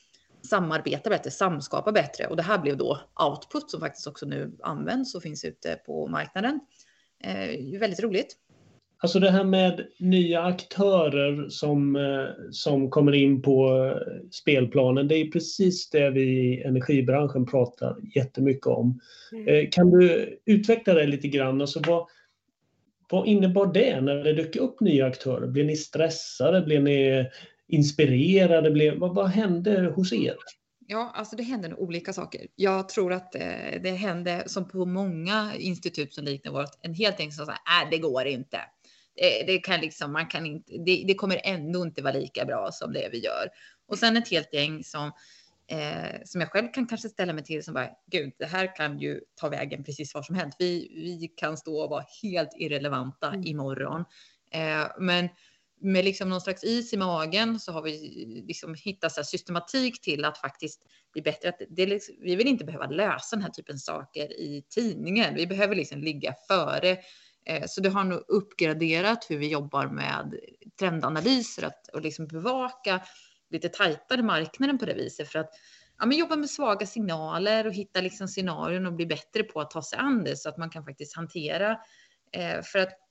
samarbeta 0.49 1.11
bättre, 1.11 1.31
samskapa 1.31 1.93
bättre. 1.93 2.27
Och 2.27 2.37
det 2.37 2.43
här 2.43 2.59
blev 2.59 2.77
då 2.77 3.01
output 3.29 3.71
som 3.71 3.81
faktiskt 3.81 4.07
också 4.07 4.27
nu 4.27 4.57
används 4.63 5.15
och 5.15 5.23
finns 5.23 5.45
ute 5.45 5.81
på 5.87 6.07
marknaden. 6.07 6.61
Eh, 7.25 7.81
väldigt 7.81 8.03
roligt. 8.03 8.37
Alltså 8.99 9.21
det 9.21 9.31
här 9.31 9.45
med 9.45 9.87
nya 9.99 10.43
aktörer 10.43 11.49
som, 11.49 11.97
eh, 11.97 12.51
som 12.51 12.91
kommer 12.91 13.13
in 13.13 13.43
på 13.43 13.85
eh, 13.85 14.29
spelplanen, 14.31 15.09
det 15.09 15.17
är 15.17 15.31
precis 15.31 15.91
det 15.91 16.11
vi 16.11 16.23
i 16.23 16.63
energibranschen 16.63 17.47
pratar 17.47 17.97
jättemycket 18.15 18.67
om. 18.67 19.01
Mm. 19.33 19.49
Eh, 19.49 19.69
kan 19.71 19.91
du 19.91 20.39
utveckla 20.45 20.95
det 20.95 21.07
lite 21.07 21.29
grann? 21.29 21.61
Alltså 21.61 21.81
vad, 21.87 22.07
vad 23.11 23.27
innebar 23.27 23.73
det 23.75 24.01
när 24.01 24.15
det 24.15 24.33
dök 24.33 24.57
upp 24.57 24.81
nya 24.81 25.07
aktörer? 25.07 25.47
Blev 25.47 25.67
ni 25.67 25.77
stressade? 25.77 26.61
Blev 26.61 26.83
ni 26.83 27.27
inspirerade 27.69 28.71
blev? 28.71 28.99
Vad, 28.99 29.15
vad 29.15 29.29
hände 29.29 29.93
hos 29.97 30.13
er? 30.13 30.37
Ja, 30.89 31.13
alltså 31.15 31.37
det 31.37 31.43
hände 31.43 31.69
nog 31.69 31.79
olika 31.79 32.13
saker. 32.13 32.47
Jag 32.57 32.89
tror 32.89 33.13
att 33.13 33.35
eh, 33.35 33.81
det 33.83 33.91
hände 33.91 34.43
som 34.47 34.69
på 34.69 34.85
många 34.85 35.53
institut 35.59 36.15
som 36.15 36.25
liknar 36.25 36.53
vårt, 36.53 36.71
en 36.83 36.95
helt 36.95 37.21
enkelt 37.21 37.35
så 37.35 37.45
här, 37.45 37.85
äh, 37.85 37.91
det 37.91 37.99
går 37.99 38.27
inte. 38.27 38.61
Det, 39.17 39.45
det, 39.47 39.59
kan 39.59 39.81
liksom, 39.81 40.13
man 40.13 40.27
kan 40.27 40.47
inte, 40.47 40.73
det, 40.73 41.05
det, 41.07 41.15
kommer 41.15 41.41
ändå 41.45 41.83
inte 41.83 42.03
vara 42.03 42.13
lika 42.13 42.45
bra 42.45 42.69
som 42.73 42.93
det 42.93 43.09
vi 43.13 43.25
gör. 43.25 43.49
Och 43.89 43.99
sen 43.99 44.17
ett 44.17 44.31
helt 44.31 44.55
gäng 44.55 44.85
som, 44.85 45.13
eh, 45.67 46.21
som 46.25 46.41
jag 46.41 46.51
själv 46.51 46.69
kan 46.73 46.87
kanske 46.87 47.09
ställa 47.09 47.33
mig 47.33 47.45
till 47.45 47.65
som 47.65 47.75
bara, 47.75 47.89
gud, 48.11 48.33
det 48.39 48.47
här 48.47 48.77
kan 48.77 48.99
ju 48.99 49.21
ta 49.35 49.49
vägen 49.49 49.85
precis 49.85 50.15
var 50.15 50.23
som 50.23 50.37
helst. 50.37 50.57
Vi, 50.59 50.93
vi 50.95 51.33
kan 51.37 51.57
stå 51.57 51.81
och 51.81 51.91
vara 51.91 52.05
helt 52.23 52.51
irrelevanta 52.57 53.29
mm. 53.29 53.47
imorgon. 53.47 54.05
Eh, 54.51 54.87
men 54.99 55.29
med 55.81 56.05
liksom 56.05 56.29
någon 56.29 56.41
slags 56.41 56.65
is 56.65 56.93
i 56.93 56.97
magen 56.97 57.61
så 57.61 57.73
har 57.73 57.83
vi 57.83 57.93
liksom 58.47 58.75
hittat 58.75 59.13
så 59.13 59.25
systematik 59.25 60.01
till 60.01 60.25
att 60.25 60.39
faktiskt 60.39 60.83
bli 61.13 61.23
bättre. 61.23 61.49
Att 61.49 61.61
det 61.71 61.87
liksom, 61.87 62.15
vi 62.21 62.37
vill 62.37 62.47
inte 62.47 62.65
behöva 62.65 62.87
lösa 62.87 63.37
den 63.37 63.43
här 63.43 63.51
typen 63.51 63.75
av 63.75 63.79
saker 63.79 64.41
i 64.41 64.65
tidningen. 64.69 65.35
Vi 65.35 65.47
behöver 65.47 65.75
liksom 65.75 66.01
ligga 66.01 66.35
före. 66.49 66.97
Eh, 67.47 67.65
så 67.67 67.81
det 67.81 67.89
har 67.89 68.05
nog 68.05 68.25
uppgraderat 68.29 69.27
hur 69.29 69.39
vi 69.39 69.49
jobbar 69.49 69.87
med 69.87 70.35
trendanalyser 70.79 71.65
att, 71.65 71.89
och 71.93 72.01
liksom 72.01 72.27
bevaka 72.27 73.01
lite 73.51 73.69
tajtare 73.69 74.23
marknaden 74.23 74.79
på 74.79 74.87
det 74.87 74.95
viset 74.95 75.29
för 75.29 75.39
att 75.39 75.51
ja, 75.99 76.07
men 76.07 76.19
jobba 76.19 76.37
med 76.37 76.51
svaga 76.51 76.87
signaler 76.87 77.67
och 77.67 77.73
hitta 77.73 78.01
liksom 78.01 78.29
scenarion 78.29 78.87
och 78.87 78.93
bli 78.93 79.07
bättre 79.07 79.43
på 79.43 79.61
att 79.61 79.71
ta 79.71 79.83
sig 79.83 79.99
an 79.99 80.25
det 80.25 80.37
så 80.37 80.49
att 80.49 80.59
man 80.59 80.71
kan 80.71 80.85
faktiskt 80.85 81.17
hantera. 81.17 81.79
Eh, 82.33 82.63
för 82.63 82.79
att 82.79 83.06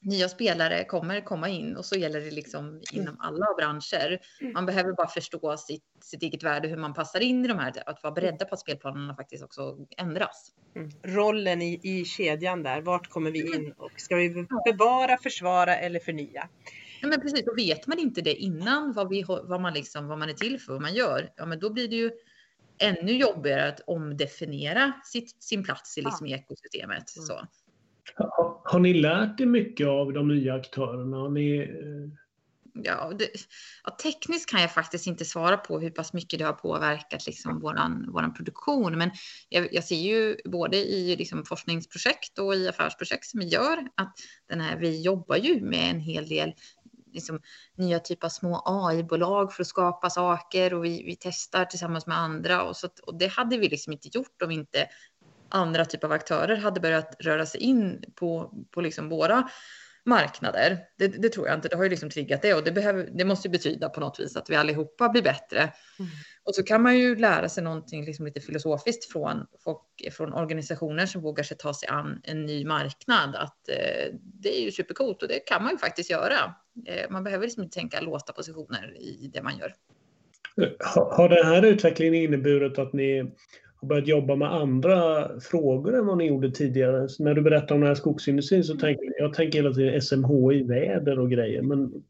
nya 0.00 0.28
spelare 0.28 0.84
kommer 0.84 1.20
komma 1.20 1.48
in 1.48 1.76
och 1.76 1.84
så 1.84 1.96
gäller 1.96 2.20
det 2.20 2.30
liksom 2.30 2.82
inom 2.92 3.16
alla 3.20 3.46
branscher. 3.58 4.18
Man 4.54 4.66
behöver 4.66 4.92
bara 4.92 5.08
förstå 5.08 5.56
sitt, 5.56 5.84
sitt 6.00 6.22
eget 6.22 6.42
värde, 6.42 6.68
hur 6.68 6.76
man 6.76 6.94
passar 6.94 7.20
in 7.20 7.44
i 7.44 7.48
de 7.48 7.58
här, 7.58 7.72
att 7.86 8.02
vara 8.02 8.14
beredda 8.14 8.44
på 8.44 8.54
att 8.54 8.60
spelplanerna 8.60 9.16
faktiskt 9.16 9.44
också 9.44 9.76
ändras. 9.96 10.52
Mm. 10.76 10.90
Rollen 11.02 11.62
i, 11.62 11.80
i 11.82 12.04
kedjan 12.04 12.62
där, 12.62 12.80
vart 12.80 13.08
kommer 13.08 13.30
vi 13.30 13.56
in 13.56 13.72
och 13.76 13.92
ska 13.96 14.16
vi 14.16 14.46
bevara, 14.64 15.18
försvara 15.18 15.76
eller 15.76 16.00
förnya? 16.00 16.48
Ja, 17.00 17.08
men 17.08 17.20
precis, 17.20 17.46
och 17.46 17.58
vet 17.58 17.86
man 17.86 17.98
inte 17.98 18.20
det 18.20 18.34
innan 18.34 18.92
vad, 18.92 19.08
vi, 19.08 19.22
vad, 19.22 19.60
man 19.60 19.74
liksom, 19.74 20.08
vad 20.08 20.18
man 20.18 20.28
är 20.28 20.34
till 20.34 20.60
för, 20.60 20.72
vad 20.72 20.82
man 20.82 20.94
gör, 20.94 21.32
ja 21.36 21.46
men 21.46 21.58
då 21.58 21.72
blir 21.72 21.88
det 21.88 21.96
ju 21.96 22.10
ännu 22.78 23.12
jobbigare 23.12 23.68
att 23.68 23.80
omdefiniera 23.86 24.92
sitt, 25.04 25.42
sin 25.42 25.64
plats 25.64 25.98
i, 25.98 26.02
liksom, 26.02 26.26
i 26.26 26.32
ekosystemet. 26.32 27.08
Så. 27.08 27.40
Har, 28.64 28.78
ni 28.78 28.94
lärt 28.94 29.40
er 29.40 29.46
mycket 29.46 29.86
av 29.86 30.12
de 30.12 30.28
nya 30.28 30.54
aktörerna? 30.54 31.16
Har 31.16 31.30
ni, 31.30 31.66
Ja, 32.84 33.12
det, 33.18 33.28
ja, 33.84 33.96
tekniskt 34.02 34.50
kan 34.50 34.60
jag 34.60 34.74
faktiskt 34.74 35.06
inte 35.06 35.24
svara 35.24 35.56
på 35.56 35.80
hur 35.80 35.90
pass 35.90 36.12
mycket 36.12 36.38
det 36.38 36.44
har 36.44 36.52
påverkat 36.52 37.26
liksom 37.26 37.60
våran, 37.60 38.12
våran 38.12 38.34
produktion. 38.34 38.98
Men 38.98 39.10
jag, 39.48 39.74
jag 39.74 39.84
ser 39.84 39.96
ju 39.96 40.36
både 40.44 40.76
i 40.76 41.16
liksom 41.16 41.44
forskningsprojekt 41.44 42.38
och 42.38 42.54
i 42.54 42.68
affärsprojekt 42.68 43.26
som 43.26 43.40
vi 43.40 43.46
gör 43.46 43.88
att 43.94 44.14
den 44.48 44.60
här, 44.60 44.76
vi 44.76 45.02
jobbar 45.02 45.36
ju 45.36 45.60
med 45.60 45.90
en 45.90 46.00
hel 46.00 46.28
del 46.28 46.52
liksom, 47.12 47.40
nya 47.76 47.98
typer 47.98 48.26
av 48.26 48.30
små 48.30 48.62
AI-bolag 48.64 49.52
för 49.52 49.62
att 49.62 49.66
skapa 49.66 50.10
saker 50.10 50.74
och 50.74 50.84
vi, 50.84 51.02
vi 51.02 51.16
testar 51.20 51.64
tillsammans 51.64 52.06
med 52.06 52.18
andra. 52.18 52.62
Och, 52.62 52.76
så, 52.76 52.88
och 53.02 53.18
det 53.18 53.26
hade 53.26 53.58
vi 53.58 53.68
liksom 53.68 53.92
inte 53.92 54.08
gjort 54.12 54.42
om 54.42 54.50
inte 54.50 54.88
andra 55.48 55.84
typer 55.84 56.06
av 56.06 56.12
aktörer 56.12 56.56
hade 56.56 56.80
börjat 56.80 57.16
röra 57.20 57.46
sig 57.46 57.60
in 57.60 58.02
på, 58.14 58.54
på 58.70 58.80
liksom 58.80 59.08
våra 59.08 59.48
marknader. 60.06 60.78
Det, 60.98 61.08
det, 61.08 61.28
tror 61.28 61.46
jag 61.46 61.56
inte. 61.56 61.68
Det 61.68 61.76
har 61.76 61.84
ju 61.84 61.90
liksom 61.90 62.10
triggat 62.10 62.42
det 62.42 62.54
och 62.54 62.64
det, 62.64 62.72
behöver, 62.72 63.10
det 63.14 63.24
måste 63.24 63.48
ju 63.48 63.52
betyda 63.52 63.88
på 63.88 64.00
något 64.00 64.20
vis 64.20 64.36
att 64.36 64.50
vi 64.50 64.56
allihopa 64.56 65.08
blir 65.08 65.22
bättre. 65.22 65.58
Mm. 65.58 66.10
Och 66.44 66.54
så 66.54 66.62
kan 66.62 66.82
man 66.82 66.98
ju 66.98 67.16
lära 67.16 67.48
sig 67.48 67.64
någonting 67.64 68.04
liksom 68.04 68.24
lite 68.24 68.40
filosofiskt 68.40 69.12
från, 69.12 69.46
folk, 69.64 70.12
från 70.12 70.32
organisationer 70.32 71.06
som 71.06 71.22
vågar 71.22 71.44
sig 71.44 71.56
ta 71.56 71.74
sig 71.74 71.88
an 71.88 72.20
en 72.24 72.46
ny 72.46 72.64
marknad. 72.64 73.34
Att 73.34 73.68
eh, 73.68 74.14
det 74.22 74.60
är 74.60 74.64
ju 74.64 74.72
supercoolt 74.72 75.22
och 75.22 75.28
det 75.28 75.38
kan 75.38 75.62
man 75.62 75.72
ju 75.72 75.78
faktiskt 75.78 76.10
göra. 76.10 76.54
Eh, 76.86 77.10
man 77.10 77.24
behöver 77.24 77.44
liksom 77.44 77.62
inte 77.62 77.78
tänka 77.78 78.00
låsta 78.00 78.32
positioner 78.32 78.96
i 78.96 79.30
det 79.32 79.42
man 79.42 79.58
gör. 79.58 79.74
Har 80.94 81.28
den 81.28 81.46
här 81.46 81.64
utvecklingen 81.64 82.14
inneburit 82.14 82.78
att 82.78 82.92
ni 82.92 83.32
har 83.80 83.88
börjat 83.88 84.08
jobba 84.08 84.36
med 84.36 84.52
andra 84.52 85.28
frågor 85.40 85.98
än 85.98 86.06
vad 86.06 86.18
ni 86.18 86.26
gjorde 86.26 86.50
tidigare. 86.50 87.08
Så 87.08 87.24
när 87.24 87.34
du 87.34 87.42
berättar 87.42 87.74
om 87.74 87.80
den 87.80 87.88
här 87.88 87.94
skogsindustrin 87.94 88.64
så 88.64 88.76
tänker 88.76 89.14
jag 89.18 89.34
tänker 89.34 89.58
hela 89.58 89.74
tiden 89.74 90.02
SMHI, 90.02 90.62
väder 90.62 91.18
och 91.18 91.30
grejer. 91.30 91.62
Men... 91.62 92.04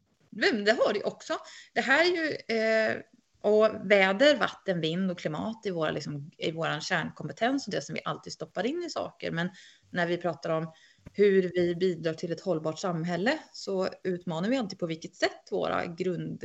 Det 0.65 0.71
har 0.71 0.95
det 0.95 1.03
också. 1.05 1.33
Det 1.75 1.81
här 1.81 2.01
är 2.01 2.17
ju 2.17 2.57
eh, 2.57 3.03
och 3.47 3.71
väder, 3.85 4.39
vatten, 4.39 4.81
vind 4.81 5.11
och 5.11 5.19
klimat 5.19 5.67
i, 5.67 5.71
våra, 5.71 5.91
liksom, 5.91 6.31
i 6.39 6.53
vår 6.53 6.81
kärnkompetens 6.81 7.67
och 7.67 7.73
det 7.73 7.83
som 7.83 7.95
vi 7.95 8.01
alltid 8.05 8.33
stoppar 8.33 8.67
in 8.67 8.83
i 8.87 8.91
saker. 8.91 9.31
Men 9.31 9.49
när 9.91 10.07
vi 10.07 10.17
pratar 10.17 10.51
om 10.51 10.73
hur 11.13 11.51
vi 11.55 11.75
bidrar 11.75 12.15
till 12.15 12.33
ett 12.33 12.41
hållbart 12.41 12.79
samhälle 12.79 13.39
så 13.53 13.89
utmanar 14.05 14.49
vi 14.49 14.57
alltid 14.57 14.79
på 14.79 14.87
vilket 14.87 15.15
sätt 15.15 15.49
våra 15.51 15.87
grund 15.87 16.45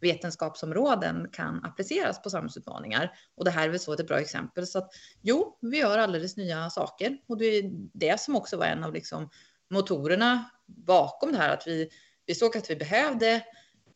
vetenskapsområden 0.00 1.28
kan 1.32 1.64
appliceras 1.64 2.22
på 2.22 2.30
samhällsutmaningar. 2.30 3.12
Och 3.36 3.44
det 3.44 3.50
här 3.50 3.64
är 3.64 3.68
väl 3.70 3.80
så 3.80 3.92
ett 3.92 4.06
bra 4.06 4.20
exempel. 4.20 4.66
Så 4.66 4.78
att 4.78 4.90
jo, 5.22 5.58
vi 5.60 5.78
gör 5.78 5.98
alldeles 5.98 6.36
nya 6.36 6.70
saker 6.70 7.18
och 7.26 7.38
det 7.38 7.44
är 7.46 7.70
det 7.92 8.20
som 8.20 8.36
också 8.36 8.56
var 8.56 8.66
en 8.66 8.84
av 8.84 8.94
liksom 8.94 9.30
motorerna 9.70 10.50
bakom 10.66 11.32
det 11.32 11.38
här, 11.38 11.54
att 11.54 11.66
vi, 11.66 11.90
vi 12.26 12.34
såg 12.34 12.56
att 12.56 12.70
vi 12.70 12.76
behövde 12.76 13.42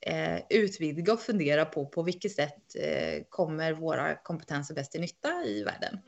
eh, 0.01 0.41
utvidga 0.51 1.13
och 1.13 1.21
fundera 1.21 1.65
på 1.65 1.87
på 1.87 2.03
vilket 2.03 2.33
sätt 2.33 2.77
eh, 2.81 3.23
kommer 3.29 3.73
våra 3.73 4.15
kompetenser 4.15 4.75
bäst 4.75 4.93
till 4.93 5.01
nytta 5.01 5.45
i 5.45 5.65
världen. 5.65 5.99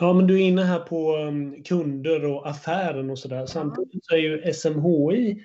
Ja, 0.00 0.12
men 0.12 0.26
du 0.26 0.34
är 0.34 0.46
inne 0.46 0.62
här 0.62 0.80
på 0.80 1.16
um, 1.16 1.62
kunder 1.62 2.24
och 2.24 2.48
affären 2.48 3.10
och 3.10 3.18
sådär. 3.18 3.46
Samtidigt 3.46 4.04
så 4.04 4.14
är 4.14 4.18
ju 4.18 4.52
SMHI 4.52 5.44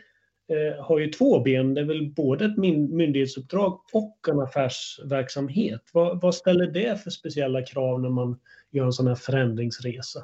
eh, 0.49 0.85
har 0.85 0.99
ju 0.99 1.07
två 1.07 1.39
ben. 1.39 1.73
Det 1.73 1.81
är 1.81 1.85
väl 1.85 2.13
både 2.13 2.45
ett 2.45 2.57
myndighetsuppdrag 2.57 3.81
och 3.93 4.17
en 4.29 4.39
affärsverksamhet. 4.39 5.81
Vad, 5.93 6.21
vad 6.21 6.35
ställer 6.35 6.67
det 6.67 7.03
för 7.03 7.09
speciella 7.09 7.65
krav 7.65 8.01
när 8.01 8.09
man 8.09 8.39
gör 8.71 8.85
en 8.85 8.93
sån 8.93 9.07
här 9.07 9.15
förändringsresa? 9.15 10.19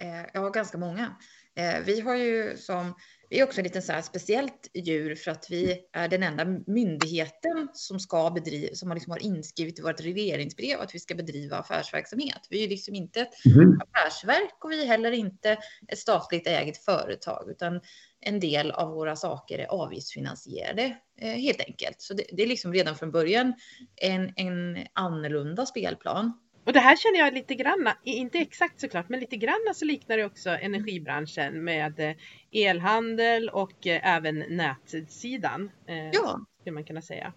Eh, 0.00 0.30
ja, 0.34 0.48
ganska 0.48 0.78
många. 0.78 1.16
Eh, 1.56 1.80
vi 1.84 2.00
har 2.00 2.16
ju 2.16 2.56
som 2.56 2.94
vi 3.32 3.40
är 3.40 3.44
också 3.44 3.62
lite 3.62 3.82
så 3.82 3.92
här 3.92 4.02
speciellt 4.02 4.70
djur 4.74 5.14
för 5.14 5.30
att 5.30 5.46
vi 5.50 5.80
är 5.92 6.08
den 6.08 6.22
enda 6.22 6.44
myndigheten 6.66 7.68
som 7.72 8.00
ska 8.00 8.30
bedriva, 8.30 8.74
som 8.74 8.88
har, 8.88 8.94
liksom 8.94 9.10
har 9.10 9.22
inskrivet 9.22 9.78
i 9.78 9.82
vårt 9.82 10.00
regleringsbrev 10.00 10.80
att 10.80 10.94
vi 10.94 10.98
ska 10.98 11.14
bedriva 11.14 11.56
affärsverksamhet. 11.56 12.46
Vi 12.50 12.64
är 12.64 12.68
liksom 12.68 12.94
inte 12.94 13.20
ett 13.20 13.46
mm. 13.46 13.80
affärsverk 13.80 14.64
och 14.64 14.70
vi 14.70 14.82
är 14.82 14.86
heller 14.86 15.12
inte 15.12 15.56
ett 15.88 15.98
statligt 15.98 16.46
ägt 16.46 16.84
företag, 16.84 17.50
utan 17.50 17.80
en 18.20 18.40
del 18.40 18.70
av 18.70 18.88
våra 18.90 19.16
saker 19.16 19.58
är 19.58 19.66
avgiftsfinansierade 19.66 20.96
eh, 21.18 21.32
helt 21.32 21.60
enkelt. 21.60 22.00
Så 22.00 22.14
det, 22.14 22.24
det, 22.32 22.42
är 22.42 22.46
liksom 22.46 22.72
redan 22.72 22.96
från 22.96 23.10
början 23.10 23.54
en, 23.96 24.32
en 24.36 24.86
annorlunda 24.92 25.66
spelplan. 25.66 26.32
Och 26.66 26.72
det 26.72 26.80
här 26.80 26.96
känner 26.96 27.18
jag 27.18 27.34
lite 27.34 27.54
grann, 27.54 27.88
inte 28.02 28.38
exakt 28.38 28.80
såklart, 28.80 29.08
men 29.08 29.20
lite 29.20 29.36
grann 29.36 29.72
så 29.74 29.84
liknar 29.84 30.16
det 30.16 30.24
också 30.24 30.50
energibranschen 30.50 31.64
med 31.64 32.00
eh, 32.00 32.16
elhandel 32.52 33.48
och 33.48 33.86
eh, 33.86 34.14
även 34.16 34.38
nätsidan. 34.48 35.70
Ja. 36.12 36.40
Skulle 36.60 36.74
man 36.74 36.84
kunna 36.84 37.02
säga. 37.02 37.32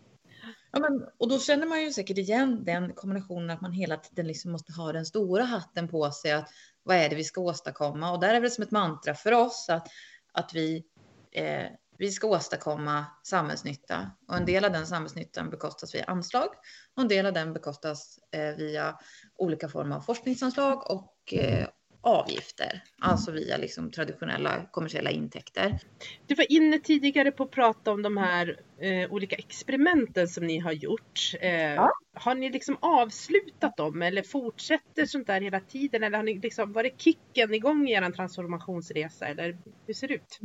Ja, 0.71 0.79
men, 0.79 1.05
och 1.17 1.29
då 1.29 1.39
känner 1.39 1.67
man 1.67 1.81
ju 1.81 1.91
säkert 1.91 2.17
igen 2.17 2.63
den 2.65 2.93
kombinationen 2.93 3.49
att 3.49 3.61
man 3.61 3.71
hela 3.71 3.97
tiden 3.97 4.27
liksom 4.27 4.51
måste 4.51 4.73
ha 4.73 4.91
den 4.91 5.05
stora 5.05 5.43
hatten 5.43 5.87
på 5.87 6.11
sig. 6.11 6.31
Att 6.31 6.49
vad 6.83 6.97
är 6.97 7.09
det 7.09 7.15
vi 7.15 7.23
ska 7.23 7.41
åstadkomma? 7.41 8.11
Och 8.11 8.19
där 8.19 8.35
är 8.35 8.41
det 8.41 8.49
som 8.49 8.63
ett 8.63 8.71
mantra 8.71 9.13
för 9.13 9.31
oss 9.31 9.69
att 9.69 9.87
att 10.35 10.53
vi, 10.53 10.83
eh, 11.31 11.65
vi 11.97 12.11
ska 12.11 12.27
åstadkomma 12.27 13.05
samhällsnytta 13.23 14.11
och 14.27 14.35
en 14.35 14.45
del 14.45 14.65
av 14.65 14.71
den 14.71 14.87
samhällsnyttan 14.87 15.49
bekostas 15.49 15.95
via 15.95 16.03
anslag 16.03 16.47
och 16.95 17.01
en 17.01 17.07
del 17.07 17.25
av 17.25 17.33
den 17.33 17.53
bekostas 17.53 18.19
eh, 18.31 18.55
via 18.57 18.99
olika 19.37 19.69
former 19.69 19.95
av 19.95 20.01
forskningsanslag 20.01 20.91
och 20.91 21.33
eh, 21.33 21.67
avgifter, 22.05 22.83
alltså 22.99 23.31
via 23.31 23.57
liksom 23.57 23.91
traditionella 23.91 24.65
kommersiella 24.71 25.09
intäkter. 25.09 25.79
Du 26.27 26.35
var 26.35 26.51
inne 26.51 26.79
tidigare 26.79 27.31
på 27.31 27.43
att 27.43 27.51
prata 27.51 27.91
om 27.91 28.01
de 28.01 28.17
här 28.17 28.59
eh, 28.79 29.11
olika 29.11 29.35
experimenten 29.35 30.27
som 30.27 30.47
ni 30.47 30.59
har 30.59 30.71
gjort. 30.71 31.31
Eh, 31.41 31.73
ja. 31.73 31.91
Har 32.13 32.35
ni 32.35 32.49
liksom 32.49 32.77
avslutat 32.81 33.77
dem 33.77 34.01
eller 34.01 34.21
fortsätter 34.21 35.05
sånt 35.05 35.27
där 35.27 35.41
hela 35.41 35.59
tiden? 35.59 36.03
Eller 36.03 36.17
har 36.17 36.23
ni 36.23 36.39
liksom, 36.39 36.73
var 36.73 36.83
det 36.83 37.01
kicken 37.01 37.53
igång 37.53 37.87
i 37.87 37.91
er 37.91 38.11
transformationsresa 38.11 39.27
eller 39.27 39.57
hur 39.87 39.93
ser 39.93 40.07
det 40.07 40.13
ut? 40.13 40.39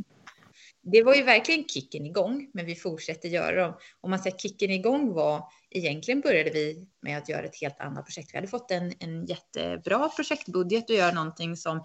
Det 0.83 1.03
var 1.03 1.15
ju 1.15 1.23
verkligen 1.23 1.67
kicken 1.67 2.05
igång, 2.05 2.49
men 2.53 2.65
vi 2.65 2.75
fortsätter 2.75 3.29
göra 3.29 3.61
dem. 3.61 3.73
Om 4.01 4.09
man 4.09 4.19
säger 4.19 4.37
kicken 4.37 4.71
igång 4.71 5.13
var, 5.13 5.43
egentligen 5.69 6.21
började 6.21 6.49
vi 6.49 6.87
med 7.01 7.17
att 7.17 7.29
göra 7.29 7.45
ett 7.45 7.61
helt 7.61 7.79
annat 7.79 8.05
projekt. 8.05 8.33
Vi 8.33 8.37
hade 8.37 8.47
fått 8.47 8.71
en, 8.71 8.93
en 8.99 9.25
jättebra 9.25 10.09
projektbudget 10.09 10.89
och 10.89 10.95
göra 10.95 11.11
någonting 11.11 11.57
som 11.57 11.83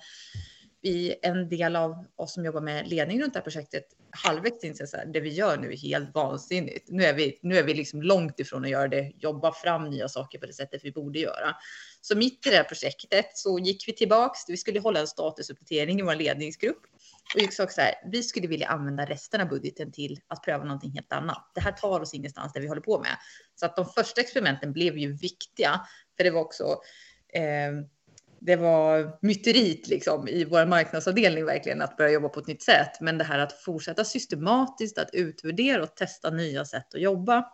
vi, 0.83 1.15
en 1.23 1.49
del 1.49 1.77
av 1.77 2.05
oss 2.17 2.35
som 2.35 2.45
jobbar 2.45 2.61
med 2.61 2.89
ledning 2.89 3.23
runt 3.23 3.33
det 3.33 3.39
här 3.39 3.45
projektet, 3.45 3.85
halvvägs 4.11 4.65
inser 4.65 4.87
så 4.87 4.97
här, 4.97 5.07
det 5.07 5.21
vi 5.21 5.29
gör 5.29 5.57
nu 5.57 5.73
är 5.73 5.77
helt 5.77 6.15
vansinnigt. 6.15 6.89
Nu 6.89 7.05
är 7.05 7.15
vi, 7.15 7.39
nu 7.43 7.59
är 7.59 7.63
vi 7.63 7.75
liksom 7.75 8.03
långt 8.03 8.41
ifrån 8.41 8.65
att 8.65 8.71
göra 8.71 8.89
det, 8.89 9.13
jobba 9.17 9.53
fram 9.53 9.91
nya 9.91 10.09
saker 10.09 10.39
på 10.39 10.47
det 10.47 10.53
sättet 10.53 10.81
vi 10.85 10.93
borde 10.93 11.19
göra. 11.19 11.57
Så 12.01 12.17
mitt 12.17 12.47
i 12.47 12.51
det 12.51 12.57
här 12.57 12.65
projektet 12.65 13.27
så 13.35 13.59
gick 13.59 13.89
vi 13.89 13.93
tillbaks, 13.93 14.41
vi 14.49 14.57
skulle 14.57 14.81
hålla 14.81 15.01
en 15.01 15.07
statusuppdatering 15.07 16.01
i 16.01 16.03
vår 16.03 16.15
ledningsgrupp 16.15 16.83
och 17.35 17.41
jag 17.41 17.53
sa 17.53 17.67
så 17.69 17.81
här, 17.81 17.95
vi 18.13 18.23
skulle 18.23 18.49
vilja 18.49 18.69
använda 18.69 19.05
resten 19.05 19.41
av 19.41 19.49
budgeten 19.49 19.93
till 19.93 20.21
att 20.29 20.43
pröva 20.43 20.65
någonting 20.65 20.93
helt 20.93 21.13
annat. 21.13 21.51
Det 21.55 21.61
här 21.61 21.73
tar 21.73 22.01
oss 22.01 22.15
ingenstans 22.15 22.53
där 22.53 22.61
vi 22.61 22.69
håller 22.69 22.81
på 22.81 22.99
med. 22.99 23.17
Så 23.55 23.67
att 23.67 23.77
de 23.77 23.87
första 23.87 24.21
experimenten 24.21 24.73
blev 24.73 24.99
ju 24.99 25.13
viktiga, 25.13 25.81
för 26.17 26.25
det 26.25 26.31
var 26.31 26.41
också 26.41 26.65
eh, 27.33 27.87
det 28.41 28.57
var 28.57 29.19
myterit 29.23 29.89
liksom 29.89 30.29
i 30.29 30.45
vår 30.45 30.67
marknadsavdelning 30.67 31.45
verkligen 31.45 31.83
att 31.83 31.97
börja 31.97 32.11
jobba 32.11 32.29
på 32.29 32.41
ett 32.41 32.47
nytt 32.47 32.63
sätt. 32.63 33.01
Men 33.01 33.19
det 33.19 33.25
här 33.25 33.39
att 33.39 33.53
fortsätta 33.53 34.05
systematiskt 34.05 34.99
att 34.99 35.11
utvärdera 35.13 35.83
och 35.83 35.95
testa 35.97 36.31
nya 36.31 36.65
sätt 36.65 36.95
att 36.95 37.01
jobba. 37.01 37.45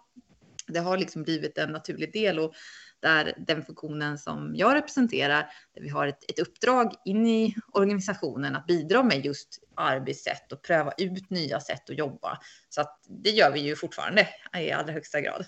Det 0.68 0.78
har 0.78 0.96
liksom 0.96 1.22
blivit 1.22 1.58
en 1.58 1.72
naturlig 1.72 2.12
del 2.12 2.38
och 2.38 2.54
där 3.02 3.34
den 3.36 3.64
funktionen 3.64 4.18
som 4.18 4.52
jag 4.56 4.74
representerar, 4.74 5.50
där 5.74 5.82
vi 5.82 5.88
har 5.88 6.06
ett, 6.06 6.30
ett 6.30 6.38
uppdrag 6.38 6.94
in 7.04 7.26
i 7.26 7.54
organisationen 7.72 8.56
att 8.56 8.66
bidra 8.66 9.02
med 9.02 9.24
just 9.24 9.62
arbetssätt 9.74 10.52
och 10.52 10.62
pröva 10.62 10.92
ut 10.98 11.30
nya 11.30 11.60
sätt 11.60 11.90
att 11.90 11.98
jobba. 11.98 12.38
Så 12.68 12.80
att 12.80 12.98
det 13.08 13.30
gör 13.30 13.52
vi 13.52 13.60
ju 13.60 13.76
fortfarande 13.76 14.28
i 14.58 14.72
allra 14.72 14.92
högsta 14.92 15.20
grad. 15.20 15.44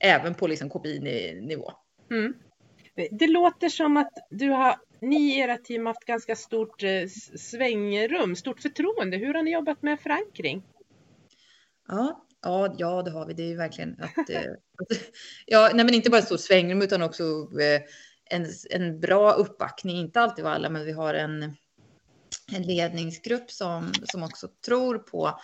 Även 0.00 0.34
på 0.34 0.46
liksom 0.46 0.70
KPI-nivå. 0.70 1.72
Mm. 2.10 2.34
Det 3.10 3.26
låter 3.26 3.68
som 3.68 3.96
att 3.96 4.12
du 4.30 4.50
har 4.50 4.76
ni 5.00 5.16
i 5.16 5.38
era 5.38 5.56
team 5.56 5.86
haft 5.86 6.04
ganska 6.04 6.36
stort 6.36 6.82
eh, 6.82 7.06
svängrum, 7.38 8.36
stort 8.36 8.60
förtroende. 8.60 9.16
Hur 9.16 9.34
har 9.34 9.42
ni 9.42 9.52
jobbat 9.52 9.82
med 9.82 10.00
förankring? 10.00 10.62
Ja, 11.88 12.24
ja, 12.42 12.74
ja 12.78 13.02
det 13.02 13.10
har 13.10 13.26
vi. 13.26 13.34
Det 13.34 13.42
är 13.42 13.48
ju 13.48 13.56
verkligen 13.56 13.96
att... 14.00 14.30
Eh, 14.30 14.42
ja, 15.46 15.70
nej, 15.74 15.84
men 15.84 15.94
inte 15.94 16.10
bara 16.10 16.18
ett 16.18 16.24
stort 16.24 16.40
svängrum 16.40 16.82
utan 16.82 17.02
också 17.02 17.22
eh, 17.60 17.82
en, 18.30 18.46
en 18.70 19.00
bra 19.00 19.32
uppbackning. 19.32 19.96
Inte 19.96 20.20
alltid 20.20 20.44
av 20.44 20.52
alla, 20.52 20.70
men 20.70 20.84
vi 20.84 20.92
har 20.92 21.14
en, 21.14 21.42
en 22.52 22.62
ledningsgrupp 22.62 23.50
som, 23.50 23.92
som 24.04 24.22
också 24.22 24.48
tror 24.64 24.98
på 24.98 25.40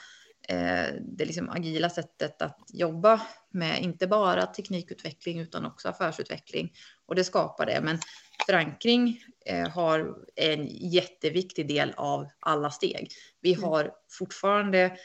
eh, 0.49 0.95
det 1.01 1.25
liksom 1.25 1.51
agila 1.51 1.91
sättet 1.91 2.43
att 2.43 2.59
jobba 2.69 3.21
med 3.51 3.83
inte 3.83 4.07
bara 4.07 4.47
teknikutveckling 4.47 5.41
utan 5.41 5.67
också 5.67 5.89
affärsutveckling. 5.89 6.73
Och 7.07 7.15
det 7.15 7.25
skapar 7.25 7.67
det. 7.67 7.81
Men 7.83 7.99
förankring 8.47 9.23
eh, 9.47 9.69
har 9.69 10.15
en 10.37 10.67
jätteviktig 10.71 11.69
del 11.69 11.93
av 11.97 12.29
alla 12.41 12.71
steg. 12.71 13.09
Vi 13.41 13.53
mm. 13.53 13.65
har 13.65 13.93
fortfarande 14.19 14.97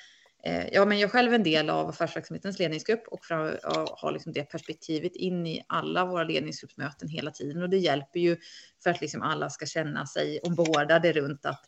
Eh, 0.43 0.67
ja, 0.71 0.85
men 0.85 0.99
jag 0.99 1.07
är 1.07 1.11
själv 1.11 1.33
en 1.33 1.43
del 1.43 1.69
av 1.69 1.89
affärsverksamhetens 1.89 2.59
ledningsgrupp 2.59 3.07
och 3.07 3.19
har 3.97 4.11
liksom 4.11 4.33
det 4.33 4.43
perspektivet 4.43 5.15
in 5.15 5.47
i 5.47 5.63
alla 5.67 6.05
våra 6.05 6.23
ledningsgruppsmöten 6.23 7.09
hela 7.09 7.31
tiden. 7.31 7.63
Och 7.63 7.69
det 7.69 7.77
hjälper 7.77 8.19
ju 8.19 8.37
för 8.83 8.89
att 8.89 9.01
liksom 9.01 9.21
alla 9.21 9.49
ska 9.49 9.65
känna 9.65 10.05
sig 10.05 10.39
ombordade 10.39 11.11
runt 11.11 11.45
att 11.45 11.65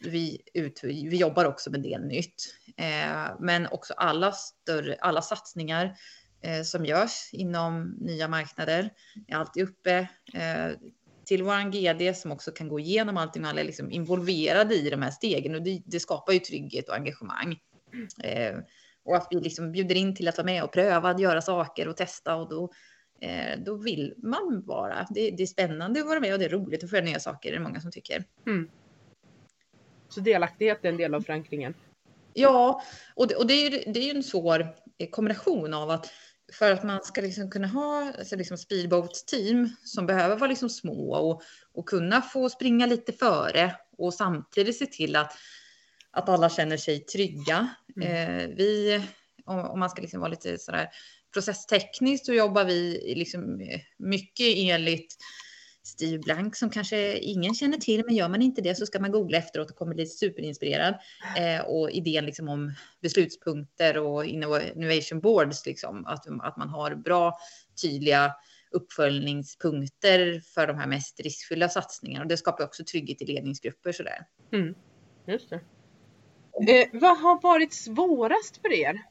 vi, 0.00 0.42
ut, 0.54 0.80
vi 0.84 1.16
jobbar 1.16 1.44
också 1.44 1.70
med 1.70 1.82
det 1.82 1.98
nytt. 1.98 2.54
Eh, 2.76 3.36
men 3.40 3.66
också 3.66 3.94
alla, 3.94 4.32
större, 4.32 4.96
alla 5.00 5.22
satsningar 5.22 5.96
eh, 6.42 6.62
som 6.62 6.84
görs 6.84 7.30
inom 7.32 7.96
nya 8.00 8.28
marknader 8.28 8.90
är 9.28 9.36
alltid 9.36 9.62
uppe 9.62 10.08
eh, 10.34 10.70
till 11.26 11.42
vår 11.42 11.70
GD 11.70 12.16
som 12.16 12.32
också 12.32 12.50
kan 12.50 12.68
gå 12.68 12.80
igenom 12.80 13.16
allting 13.16 13.44
och 13.44 13.50
alla 13.50 13.60
är 13.60 13.64
liksom 13.64 13.90
involverade 13.90 14.74
i 14.74 14.90
de 14.90 15.02
här 15.02 15.10
stegen 15.10 15.54
och 15.54 15.62
det, 15.62 15.82
det 15.86 16.00
skapar 16.00 16.32
ju 16.32 16.38
trygghet 16.38 16.88
och 16.88 16.94
engagemang. 16.94 17.58
Eh, 18.22 18.58
och 19.04 19.16
att 19.16 19.28
vi 19.30 19.40
liksom 19.40 19.72
bjuder 19.72 19.94
in 19.94 20.14
till 20.14 20.28
att 20.28 20.38
vara 20.38 20.44
med 20.44 20.64
och 20.64 20.72
pröva 20.72 21.10
att 21.10 21.20
göra 21.20 21.42
saker 21.42 21.88
och 21.88 21.96
testa 21.96 22.34
och 22.34 22.48
då, 22.48 22.70
eh, 23.20 23.58
då 23.58 23.74
vill 23.74 24.14
man 24.16 24.62
vara. 24.66 25.06
Det, 25.10 25.30
det, 25.30 25.42
är 25.42 25.46
spännande 25.46 26.00
att 26.00 26.06
vara 26.06 26.20
med 26.20 26.32
och 26.32 26.38
det 26.38 26.44
är 26.44 26.48
roligt 26.48 26.84
att 26.84 26.90
få 26.90 26.96
göra 26.96 27.06
nya 27.06 27.20
saker, 27.20 27.50
det 27.50 27.56
är 27.56 27.60
många 27.60 27.80
som 27.80 27.90
tycker. 27.90 28.24
Mm. 28.46 28.70
Så 30.08 30.20
delaktighet 30.20 30.84
är 30.84 30.88
en 30.88 30.96
del 30.96 31.14
av 31.14 31.20
förankringen? 31.20 31.74
Ja, 32.34 32.82
och 33.14 33.28
det, 33.28 33.34
och 33.34 33.46
det 33.46 33.54
är 33.54 33.70
ju 33.70 33.92
det 33.92 34.10
är 34.10 34.14
en 34.14 34.22
svår 34.22 34.74
kombination 35.10 35.74
av 35.74 35.90
att 35.90 36.10
för 36.52 36.72
att 36.72 36.84
man 36.84 37.02
ska 37.02 37.20
liksom 37.20 37.50
kunna 37.50 37.66
ha 37.66 38.12
alltså 38.18 38.36
liksom 38.36 38.58
speedboat-team 38.58 39.68
som 39.84 40.06
behöver 40.06 40.36
vara 40.36 40.50
liksom 40.50 40.68
små 40.68 41.14
och, 41.14 41.42
och 41.72 41.88
kunna 41.88 42.22
få 42.22 42.48
springa 42.48 42.86
lite 42.86 43.12
före 43.12 43.76
och 43.98 44.14
samtidigt 44.14 44.76
se 44.76 44.86
till 44.86 45.16
att, 45.16 45.32
att 46.16 46.28
alla 46.28 46.50
känner 46.50 46.76
sig 46.76 47.00
trygga. 47.00 47.68
Mm. 47.96 48.08
Eh, 48.08 48.56
vi, 48.56 49.02
om, 49.44 49.58
om, 49.58 49.80
man 49.80 49.90
ska 49.90 50.02
liksom 50.02 50.20
vara 50.20 50.30
lite 50.30 50.58
sådär 50.58 50.88
processtekniskt 51.32 52.26
så 52.26 52.32
jobbar 52.32 52.64
vi 52.64 53.02
liksom 53.16 53.60
mycket 53.98 54.46
enligt 54.56 55.16
Steve 55.82 56.18
Blank 56.18 56.56
som 56.56 56.70
kanske 56.70 57.18
ingen 57.18 57.54
känner 57.54 57.78
till, 57.78 58.02
men 58.06 58.14
gör 58.14 58.28
man 58.28 58.42
inte 58.42 58.62
det 58.62 58.74
så 58.74 58.86
ska 58.86 59.00
man 59.00 59.12
googla 59.12 59.38
efteråt 59.38 59.70
och 59.70 59.76
kommer 59.76 59.94
bli 59.94 60.06
superinspirerad. 60.06 60.94
Eh, 61.36 61.60
och 61.60 61.90
idén 61.90 62.26
liksom 62.26 62.48
om 62.48 62.74
beslutspunkter 63.02 63.98
och 63.98 64.24
innovation 64.24 65.20
boards, 65.20 65.66
liksom, 65.66 66.06
att, 66.06 66.26
att 66.40 66.56
man 66.56 66.68
har 66.68 66.94
bra, 66.94 67.38
tydliga 67.82 68.34
uppföljningspunkter 68.70 70.40
för 70.54 70.66
de 70.66 70.78
här 70.78 70.86
mest 70.86 71.20
riskfyllda 71.20 71.68
satsningarna. 71.68 72.24
Och 72.24 72.28
det 72.28 72.36
skapar 72.36 72.64
också 72.64 72.84
trygghet 72.84 73.22
i 73.22 73.26
ledningsgrupper. 73.26 73.92
Sådär. 73.92 74.26
Mm, 74.52 74.74
just 75.26 75.50
det. 75.50 75.60
Eh, 76.60 76.88
vad 76.92 77.18
har 77.18 77.40
varit 77.42 77.72
svårast 77.72 78.56
för 78.56 78.72
er? 78.72 79.02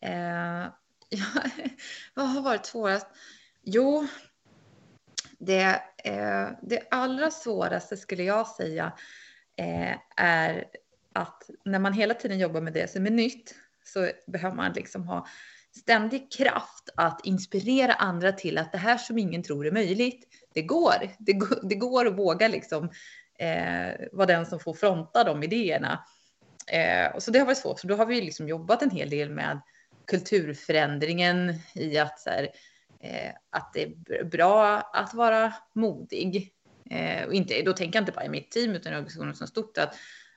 Eh, 0.00 0.12
ja, 1.08 1.26
vad 2.14 2.28
har 2.28 2.42
varit 2.42 2.66
svårast? 2.66 3.06
Jo, 3.62 4.06
det, 5.38 5.82
eh, 6.04 6.48
det 6.62 6.88
allra 6.90 7.30
svåraste 7.30 7.96
skulle 7.96 8.22
jag 8.22 8.46
säga 8.46 8.92
eh, 9.56 9.96
är 10.16 10.64
att 11.12 11.50
när 11.64 11.78
man 11.78 11.92
hela 11.92 12.14
tiden 12.14 12.38
jobbar 12.38 12.60
med 12.60 12.72
det 12.72 12.90
som 12.90 13.06
är 13.06 13.10
nytt 13.10 13.54
så 13.84 14.10
behöver 14.26 14.56
man 14.56 14.72
liksom 14.72 15.08
ha 15.08 15.26
ständig 15.76 16.32
kraft 16.32 16.90
att 16.96 17.26
inspirera 17.26 17.92
andra 17.92 18.32
till 18.32 18.58
att 18.58 18.72
det 18.72 18.78
här 18.78 18.98
som 18.98 19.18
ingen 19.18 19.42
tror 19.42 19.66
är 19.66 19.72
möjligt, 19.72 20.28
det 20.54 20.62
går. 20.62 21.14
Det, 21.18 21.32
går, 21.32 21.68
det 21.68 21.74
går 21.74 22.06
att 22.06 22.18
våga 22.18 22.48
liksom 22.48 22.90
eh, 23.38 24.08
vara 24.12 24.26
den 24.26 24.46
som 24.46 24.60
får 24.60 24.74
fronta 24.74 25.24
de 25.24 25.42
idéerna. 25.42 26.04
Eh, 26.66 27.14
och 27.14 27.22
så 27.22 27.30
det 27.30 27.38
har 27.38 27.46
varit 27.46 27.58
svårt, 27.58 27.80
så 27.80 27.86
då 27.86 27.96
har 27.96 28.06
vi 28.06 28.20
liksom 28.20 28.48
jobbat 28.48 28.82
en 28.82 28.90
hel 28.90 29.10
del 29.10 29.30
med 29.30 29.60
kulturförändringen 30.06 31.54
i 31.74 31.98
att 31.98 32.20
så 32.20 32.30
här, 32.30 32.48
eh, 33.00 33.32
att 33.50 33.72
det 33.74 33.82
är 33.82 34.24
bra 34.24 34.78
att 34.80 35.14
vara 35.14 35.54
modig. 35.74 36.52
Eh, 36.90 37.26
och 37.26 37.34
inte, 37.34 37.62
då 37.62 37.72
tänker 37.72 37.96
jag 37.96 38.02
inte 38.02 38.12
bara 38.12 38.24
i 38.24 38.28
mitt 38.28 38.50
team 38.50 38.70
utan 38.70 38.92
i 38.92 38.96
organisationen 38.96 39.34
som 39.34 39.46
stort 39.46 39.78
att, 39.78 39.94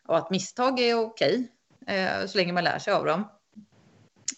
och 0.07 0.17
att 0.17 0.29
misstag 0.29 0.79
är 0.79 0.99
okej 0.99 1.51
eh, 1.88 2.25
så 2.25 2.38
länge 2.38 2.53
man 2.53 2.63
lär 2.63 2.79
sig 2.79 2.93
av 2.93 3.05
dem. 3.05 3.27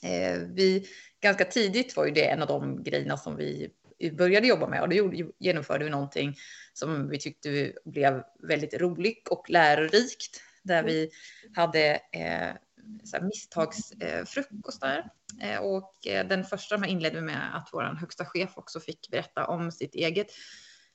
Eh, 0.03 0.39
vi, 0.39 0.87
ganska 1.21 1.45
tidigt 1.45 1.95
var 1.95 2.05
ju 2.05 2.11
det 2.11 2.29
en 2.29 2.41
av 2.41 2.47
de 2.47 2.83
grejerna 2.83 3.17
som 3.17 3.35
vi 3.35 3.69
började 4.17 4.47
jobba 4.47 4.67
med 4.67 4.81
och 4.81 4.89
då 4.89 5.11
genomförde 5.39 5.83
vi 5.83 5.89
någonting 5.89 6.35
som 6.73 7.09
vi 7.09 7.19
tyckte 7.19 7.73
blev 7.85 8.23
väldigt 8.47 8.73
roligt 8.73 9.27
och 9.27 9.49
lärorikt 9.49 10.41
där 10.63 10.83
vi 10.83 11.09
hade 11.55 11.93
eh, 11.93 12.55
så 13.03 13.23
misstagsfrukostar. 13.23 15.09
Eh, 15.41 15.53
eh, 15.53 15.59
och 15.59 16.07
eh, 16.07 16.27
den 16.27 16.43
första 16.43 16.77
de 16.77 16.87
inledde 16.87 17.15
vi 17.15 17.21
med 17.21 17.55
att 17.55 17.69
vår 17.73 17.97
högsta 17.99 18.25
chef 18.25 18.49
också 18.55 18.79
fick 18.79 19.09
berätta 19.11 19.47
om 19.47 19.71
sitt 19.71 19.95
eget 19.95 20.27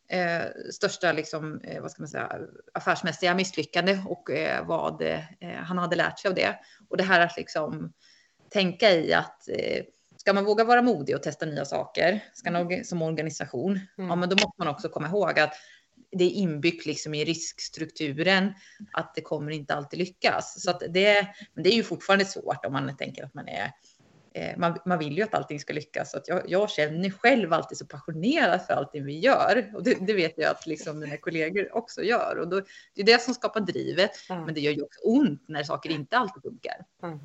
eh, 0.08 0.42
största 0.72 1.12
liksom, 1.12 1.60
eh, 1.60 1.82
vad 1.82 1.90
ska 1.90 2.02
man 2.02 2.08
säga, 2.08 2.38
affärsmässiga 2.74 3.34
misslyckande 3.34 4.00
och 4.08 4.30
eh, 4.30 4.66
vad 4.66 5.02
eh, 5.02 5.20
han 5.56 5.78
hade 5.78 5.96
lärt 5.96 6.18
sig 6.18 6.28
av 6.28 6.34
det. 6.34 6.58
Och 6.88 6.96
det 6.96 7.04
här 7.04 7.20
att 7.20 7.36
liksom 7.36 7.92
tänka 8.50 8.90
i 8.90 9.12
att 9.12 9.48
eh, 9.48 9.84
ska 10.24 10.32
man 10.32 10.44
våga 10.44 10.64
vara 10.64 10.82
modig 10.82 11.16
och 11.16 11.22
testa 11.22 11.46
nya 11.46 11.64
saker 11.64 12.20
ska 12.32 12.50
man, 12.50 12.84
som 12.84 13.02
organisation, 13.02 13.80
mm. 13.98 14.10
ja, 14.10 14.16
men 14.16 14.28
då 14.28 14.36
måste 14.36 14.54
man 14.58 14.68
också 14.68 14.88
komma 14.88 15.08
ihåg 15.08 15.38
att 15.38 15.54
det 16.10 16.24
är 16.24 16.30
inbyggt 16.30 16.86
liksom 16.86 17.14
i 17.14 17.24
riskstrukturen 17.24 18.54
att 18.92 19.14
det 19.14 19.20
kommer 19.20 19.50
inte 19.50 19.74
alltid 19.74 19.98
lyckas. 19.98 20.62
Så 20.62 20.70
att 20.70 20.82
det, 20.90 21.26
men 21.54 21.64
det 21.64 21.70
är 21.70 21.74
ju 21.76 21.82
fortfarande 21.82 22.24
svårt 22.24 22.64
om 22.64 22.72
man 22.72 22.96
tänker 22.96 23.24
att 23.24 23.34
man 23.34 23.48
är 23.48 23.70
eh, 24.34 24.58
man, 24.58 24.78
man 24.86 24.98
vill 24.98 25.16
ju 25.16 25.22
att 25.22 25.34
allting 25.34 25.60
ska 25.60 25.72
lyckas. 25.72 26.10
Så 26.10 26.16
att 26.16 26.28
jag, 26.28 26.42
jag 26.46 26.70
känner 26.70 27.10
själv 27.10 27.52
alltid 27.52 27.78
så 27.78 27.86
passionerad 27.86 28.62
för 28.66 28.74
allting 28.74 29.04
vi 29.04 29.18
gör. 29.18 29.70
Och 29.74 29.84
det, 29.84 30.06
det 30.06 30.14
vet 30.14 30.34
jag 30.36 30.50
att 30.50 30.66
liksom 30.66 30.98
mina 30.98 31.16
kollegor 31.16 31.76
också 31.76 32.02
gör. 32.02 32.38
Och 32.38 32.48
då, 32.48 32.62
det 32.94 33.02
är 33.02 33.06
det 33.06 33.22
som 33.22 33.34
skapar 33.34 33.60
drivet. 33.60 34.10
Mm. 34.30 34.44
Men 34.44 34.54
det 34.54 34.60
gör 34.60 34.72
ju 34.72 34.82
också 34.82 35.00
ont 35.02 35.44
när 35.48 35.62
saker 35.62 35.90
inte 35.90 36.16
alltid 36.18 36.42
funkar. 36.42 36.84
Mm. 37.02 37.20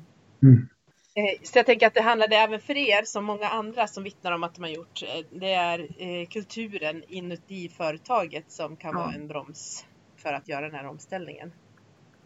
Mm. 1.14 1.28
Eh, 1.28 1.34
så 1.42 1.58
jag 1.58 1.66
tänker 1.66 1.86
att 1.86 1.94
det 1.94 2.02
handlade 2.02 2.36
även 2.36 2.60
för 2.60 2.76
er 2.76 3.02
som 3.04 3.24
många 3.24 3.48
andra 3.48 3.86
som 3.86 4.04
vittnar 4.04 4.32
om 4.32 4.42
att 4.42 4.54
de 4.54 4.62
har 4.62 4.70
gjort. 4.70 5.02
Eh, 5.02 5.26
det 5.30 5.52
är 5.52 5.78
eh, 5.80 6.28
kulturen 6.28 7.04
inuti 7.08 7.68
företaget 7.68 8.52
som 8.52 8.76
kan 8.76 8.90
ja. 8.94 8.98
vara 8.98 9.14
en 9.14 9.28
broms 9.28 9.84
för 10.16 10.32
att 10.32 10.48
göra 10.48 10.60
den 10.60 10.74
här 10.74 10.86
omställningen. 10.86 11.52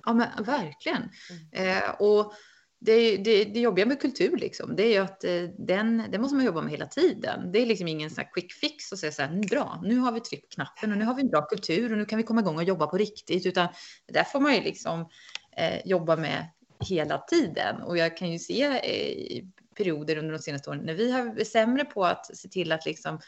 Ja, 0.05 0.15
men 0.15 0.45
verkligen. 0.45 1.11
Mm. 1.53 1.79
Eh, 1.79 1.91
och 1.99 2.33
det, 2.81 3.17
det, 3.17 3.45
det 3.45 3.61
jobbiga 3.61 3.87
med 3.87 4.01
kultur 4.01 4.37
liksom, 4.37 4.77
det 4.77 4.83
är 4.83 4.93
ju 4.93 4.99
att 4.99 5.21
den, 5.59 6.05
den 6.11 6.21
måste 6.21 6.37
man 6.37 6.45
jobba 6.45 6.63
med 6.63 6.71
hela 6.71 6.87
tiden. 6.87 7.53
Det 7.53 7.59
är 7.59 7.67
liksom 7.67 7.89
ingen 7.89 8.11
sån 8.11 8.25
quick 8.35 8.53
fix 8.53 8.93
och 8.93 8.99
säga 8.99 9.13
så 9.13 9.23
här, 9.23 9.49
bra, 9.49 9.81
nu 9.85 9.99
har 9.99 10.13
vi 10.13 10.21
tryckt 10.21 10.55
knappen 10.55 10.93
och 10.93 10.99
nu 10.99 11.05
har 11.05 11.15
vi 11.15 11.23
en 11.23 11.29
bra 11.29 11.43
kultur 11.43 11.93
och 11.93 11.99
nu 11.99 12.05
kan 12.05 12.17
vi 12.17 12.23
komma 12.23 12.41
igång 12.41 12.57
och 12.57 12.65
jobba 12.65 12.87
på 12.87 12.97
riktigt, 12.97 13.47
utan 13.47 13.69
där 14.13 14.25
får 14.25 14.41
man 14.41 14.55
ju 14.55 14.61
liksom 14.61 15.09
eh, 15.57 15.81
jobba 15.85 16.17
med 16.17 16.49
hela 16.81 17.19
tiden. 17.19 17.83
Och 17.83 17.99
jag 17.99 18.17
kan 18.17 18.33
ju 18.33 18.39
se 18.39 18.63
eh, 18.63 19.45
perioder 19.77 20.17
under 20.17 20.33
de 20.33 20.39
senaste 20.39 20.71
åren 20.71 20.81
när 20.85 20.95
vi 20.95 21.13
har 21.13 21.45
sämre 21.45 21.85
på 21.85 22.05
att 22.05 22.37
se 22.37 22.49
till 22.49 22.73
att 22.73 22.87
liksom 22.87 23.19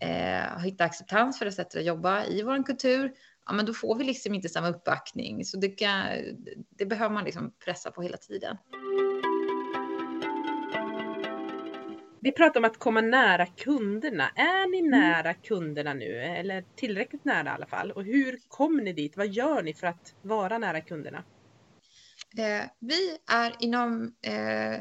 eh, 0.00 0.58
hitta 0.58 0.84
acceptans 0.84 1.38
för 1.38 1.44
det 1.44 1.52
sättet 1.52 1.80
att 1.80 1.86
jobba 1.86 2.24
i 2.24 2.42
vår 2.42 2.66
kultur. 2.66 3.12
Ja, 3.46 3.52
men 3.52 3.66
då 3.66 3.74
får 3.74 3.94
vi 3.94 4.04
liksom 4.04 4.34
inte 4.34 4.48
samma 4.48 4.68
uppbackning. 4.68 5.44
Så 5.44 5.56
det, 5.56 5.68
kan, 5.68 6.06
det 6.70 6.86
behöver 6.86 7.14
man 7.14 7.24
liksom 7.24 7.52
pressa 7.64 7.90
på 7.90 8.02
hela 8.02 8.16
tiden. 8.16 8.56
Vi 12.20 12.32
pratar 12.32 12.60
om 12.60 12.64
att 12.64 12.78
komma 12.78 13.00
nära 13.00 13.46
kunderna. 13.46 14.28
Är 14.34 14.70
ni 14.70 14.78
mm. 14.78 14.90
nära 14.90 15.34
kunderna 15.34 15.94
nu? 15.94 16.22
Eller 16.22 16.64
tillräckligt 16.76 17.24
nära 17.24 17.48
i 17.48 17.52
alla 17.52 17.66
fall? 17.66 17.90
Och 17.90 18.04
hur 18.04 18.38
kommer 18.48 18.82
ni 18.82 18.92
dit? 18.92 19.16
Vad 19.16 19.26
gör 19.26 19.62
ni 19.62 19.74
för 19.74 19.86
att 19.86 20.14
vara 20.22 20.58
nära 20.58 20.80
kunderna? 20.80 21.24
Eh, 22.38 22.64
vi 22.78 23.18
är 23.30 23.54
inom 23.60 24.14
eh, 24.22 24.80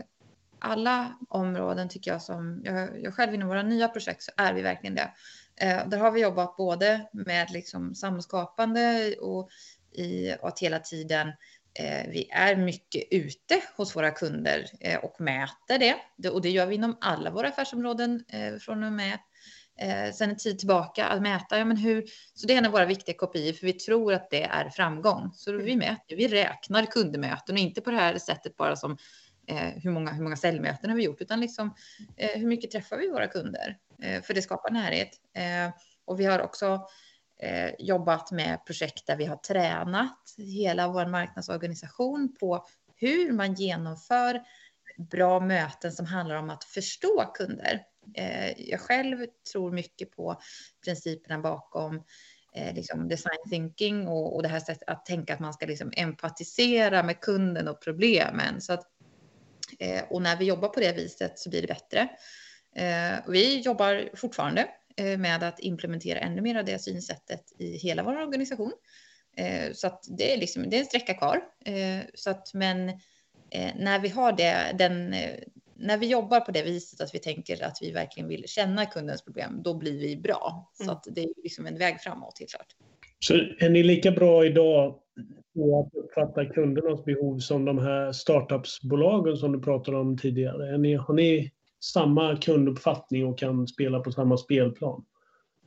alla 0.60 1.18
områden 1.30 1.90
tycker 1.90 2.12
jag 2.12 2.22
som 2.22 2.62
jag, 2.64 3.02
jag 3.02 3.14
själv 3.14 3.34
inom 3.34 3.48
våra 3.48 3.64
nya 3.64 3.88
projekt 3.88 4.24
så 4.24 4.32
är 4.38 4.54
vi 4.54 4.62
verkligen 4.62 4.96
det. 4.96 5.12
Eh, 5.56 5.88
där 5.88 5.98
har 5.98 6.12
vi 6.12 6.22
jobbat 6.22 6.58
både 6.58 7.10
med 7.14 7.52
liksom 7.52 7.96
samskapande 7.96 9.16
och 9.22 9.50
i 9.92 10.32
att 10.42 10.60
hela 10.60 10.80
tiden 10.80 11.28
eh, 11.80 12.08
vi 12.10 12.30
är 12.32 12.56
mycket 12.56 13.04
ute 13.12 13.62
hos 13.78 13.96
våra 13.96 14.12
kunder 14.12 14.66
eh, 14.80 15.00
och 15.00 15.22
mäter 15.22 15.80
det. 15.80 16.30
Och 16.30 16.42
det 16.42 16.50
gör 16.50 16.66
vi 16.66 16.76
inom 16.76 16.98
alla 17.02 17.32
våra 17.32 17.48
affärsområden 17.48 18.24
eh, 18.28 18.56
från 18.56 18.84
och 18.84 18.94
med 18.94 19.20
eh, 19.78 20.14
sen 20.14 20.30
en 20.30 20.38
tid 20.38 20.60
tillbaka 20.60 21.06
att 21.06 21.22
mäta. 21.22 21.58
Ja, 21.58 21.66
men 21.66 21.78
hur, 21.78 22.06
så 22.34 22.48
det 22.48 22.54
är 22.54 22.58
en 22.58 22.66
av 22.66 22.72
våra 22.72 22.86
viktiga 22.86 23.16
kopior 23.18 23.54
för 23.54 23.66
vi 23.66 23.74
tror 23.74 24.14
att 24.14 24.30
det 24.30 24.44
är 24.44 24.70
framgång. 24.70 25.32
Så 25.34 25.52
vi 25.52 25.74
mm. 25.74 25.80
mäter, 25.80 26.16
vi 26.16 26.28
räknar 26.28 26.86
kundmöten 26.86 27.56
och 27.56 27.60
inte 27.60 27.82
på 27.82 27.92
det 27.92 27.98
här 27.98 28.18
sättet 28.18 28.58
bara 28.58 28.76
som 28.76 28.98
eh, 29.48 29.84
hur, 29.84 29.92
många, 29.92 30.12
hur 30.12 30.24
många 30.24 30.36
säljmöten 30.36 30.90
har 30.90 30.98
vi 30.98 31.04
gjort, 31.04 31.22
utan 31.22 31.40
liksom 31.40 31.74
eh, 32.18 32.40
hur 32.40 32.48
mycket 32.48 32.72
träffar 32.72 32.98
vi 32.98 33.10
våra 33.10 33.28
kunder? 33.28 33.78
Eh, 34.02 34.22
för 34.22 34.34
det 34.34 34.42
skapar 34.42 34.70
närhet. 34.70 35.10
Eh, 35.34 35.74
och 36.06 36.20
vi 36.20 36.26
har 36.26 36.40
också 36.40 36.88
eh, 37.40 37.72
jobbat 37.80 38.32
med 38.32 38.66
projekt 38.66 39.08
där 39.08 39.16
vi 39.16 39.26
har 39.26 39.38
tränat 39.38 40.36
hela 40.38 40.88
vår 40.88 41.06
marknadsorganisation 41.06 42.36
på 42.40 42.66
hur 42.96 43.32
man 43.32 43.54
genomför 43.54 44.42
bra 44.98 45.40
möten 45.40 45.92
som 45.92 46.06
handlar 46.06 46.36
om 46.36 46.50
att 46.50 46.64
förstå 46.64 47.32
kunder. 47.34 47.82
Eh, 48.14 48.70
jag 48.70 48.80
själv 48.80 49.26
tror 49.52 49.72
mycket 49.72 50.12
på 50.12 50.42
principerna 50.84 51.40
bakom 51.40 52.04
eh, 52.54 52.74
liksom 52.76 53.08
design 53.08 53.50
thinking 53.50 54.08
och, 54.08 54.36
och 54.36 54.44
det 54.44 54.50
här 54.50 54.60
sättet 54.60 54.90
att 54.90 55.06
tänka 55.06 55.34
att 55.34 55.40
man 55.40 55.54
ska 55.54 55.66
liksom 55.66 55.92
empatisera 55.96 57.04
med 57.04 57.20
kunden 57.20 57.68
och 57.68 57.82
problemen. 57.82 58.62
Så 58.62 58.74
att, 58.74 58.84
eh, 59.80 60.04
och 60.10 60.22
när 60.22 60.38
vi 60.38 60.46
jobbar 60.46 60.70
på 60.70 60.80
det 60.80 60.94
viset 60.94 61.40
så 61.40 61.50
blir 61.50 61.62
det 61.62 61.68
bättre. 61.68 62.10
Eh, 62.78 63.20
vi 63.28 63.60
jobbar 63.60 64.10
fortfarande 64.16 64.68
eh, 64.98 65.18
med 65.18 65.44
att 65.44 65.60
implementera 65.60 66.20
ännu 66.20 66.42
mer 66.42 66.56
av 66.56 66.66
det 66.66 66.80
synsättet 66.80 67.42
i 67.58 67.78
hela 67.78 68.04
vår 68.04 68.22
organisation. 68.22 68.72
Eh, 69.38 69.74
så 69.74 69.88
att 69.88 70.04
det 70.10 70.34
är, 70.34 70.38
liksom, 70.38 70.70
det 70.70 70.76
är 70.76 70.80
en 70.80 70.86
sträcka 70.86 71.14
kvar. 71.14 71.42
Så 72.14 72.30
att, 72.30 72.54
men 72.54 73.00
när 73.76 74.00
vi 74.00 74.10
har 74.10 74.32
det, 74.32 74.76
den, 74.78 75.16
när 75.80 75.98
vi 75.98 76.08
jobbar 76.08 76.40
på 76.40 76.52
det 76.52 76.64
viset 76.64 77.02
att 77.02 77.16
vi 77.16 77.20
tänker 77.20 77.64
att 77.64 77.78
vi 77.82 77.92
verkligen 77.92 78.30
vill 78.30 78.44
känna 78.48 78.86
kundens 78.86 79.22
problem, 79.22 79.62
då 79.64 79.74
blir 79.74 80.00
vi 80.00 80.18
bra. 80.18 80.72
Mm. 80.80 80.88
Så 80.88 80.92
att 80.92 81.08
det 81.16 81.22
är 81.22 81.44
liksom 81.44 81.66
en 81.66 81.78
väg 81.78 82.02
framåt 82.02 82.40
helt 82.40 82.52
klart. 82.52 82.76
Så 83.20 83.34
är 83.34 83.70
ni 83.70 83.84
lika 83.84 84.12
bra 84.12 84.46
idag 84.46 85.00
på 85.56 85.80
att 85.80 86.04
uppfatta 86.04 86.46
kundernas 86.46 87.06
behov 87.06 87.40
som 87.40 87.66
de 87.66 87.78
här 87.78 88.12
startupsbolagen 88.12 89.38
som 89.38 89.52
du 89.52 89.60
pratade 89.60 89.98
om 89.98 90.18
tidigare? 90.18 90.74
Är 90.74 90.78
ni, 90.78 90.96
har 90.96 91.14
ni 91.14 91.52
samma 91.80 92.38
kunduppfattning 92.38 93.26
och 93.26 93.40
kan 93.40 93.68
spela 93.68 94.00
på 94.00 94.12
samma 94.12 94.38
spelplan? 94.38 95.06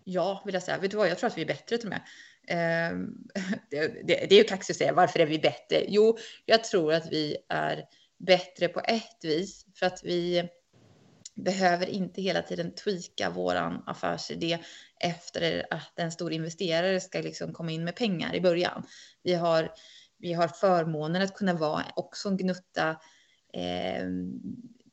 Ja, 0.05 0.43
vill 0.45 0.55
jag 0.55 0.63
säga. 0.63 0.79
Vet 0.79 0.91
du 0.91 0.97
vad, 0.97 1.09
jag 1.09 1.19
tror 1.19 1.31
att 1.31 1.39
vi 1.39 1.43
är 1.43 1.47
bättre 1.47 1.79
till 1.79 1.89
och 1.89 1.95
med. 1.95 2.03
Eh, 2.49 2.99
det, 3.71 4.07
det, 4.07 4.27
det 4.29 4.35
är 4.35 4.39
ju 4.39 4.45
kaxigt 4.45 4.71
att 4.71 4.79
säga 4.79 4.93
varför 4.93 5.21
är 5.21 5.27
vi 5.27 5.39
bättre? 5.39 5.85
Jo, 5.89 6.17
jag 6.47 6.65
tror 6.65 6.93
att 6.93 7.13
vi 7.13 7.37
är 7.49 7.85
bättre 8.27 8.69
på 8.69 8.81
ett 8.81 9.25
vis 9.25 9.67
för 9.75 9.87
att 9.87 10.01
vi 10.05 10.49
behöver 11.35 11.87
inte 11.87 12.23
hela 12.23 12.43
tiden 12.43 12.75
tweaka 12.75 13.31
våran 13.31 13.83
affärsidé 13.87 14.59
efter 15.01 15.67
att 15.71 15.99
en 15.99 16.13
stor 16.13 16.33
investerare 16.33 17.01
ska 17.01 17.21
liksom 17.21 17.53
komma 17.53 17.71
in 17.71 17.85
med 17.85 17.97
pengar 17.97 18.35
i 18.35 18.41
början. 18.41 18.87
Vi 19.23 19.35
har, 19.35 19.73
vi 20.19 20.33
har 20.33 20.49
förmånen 20.49 21.23
att 21.23 21.35
kunna 21.35 21.55
vara 21.55 21.85
också 21.97 22.29
en 22.29 22.37
gnutta 22.37 22.91
eh, 23.55 24.07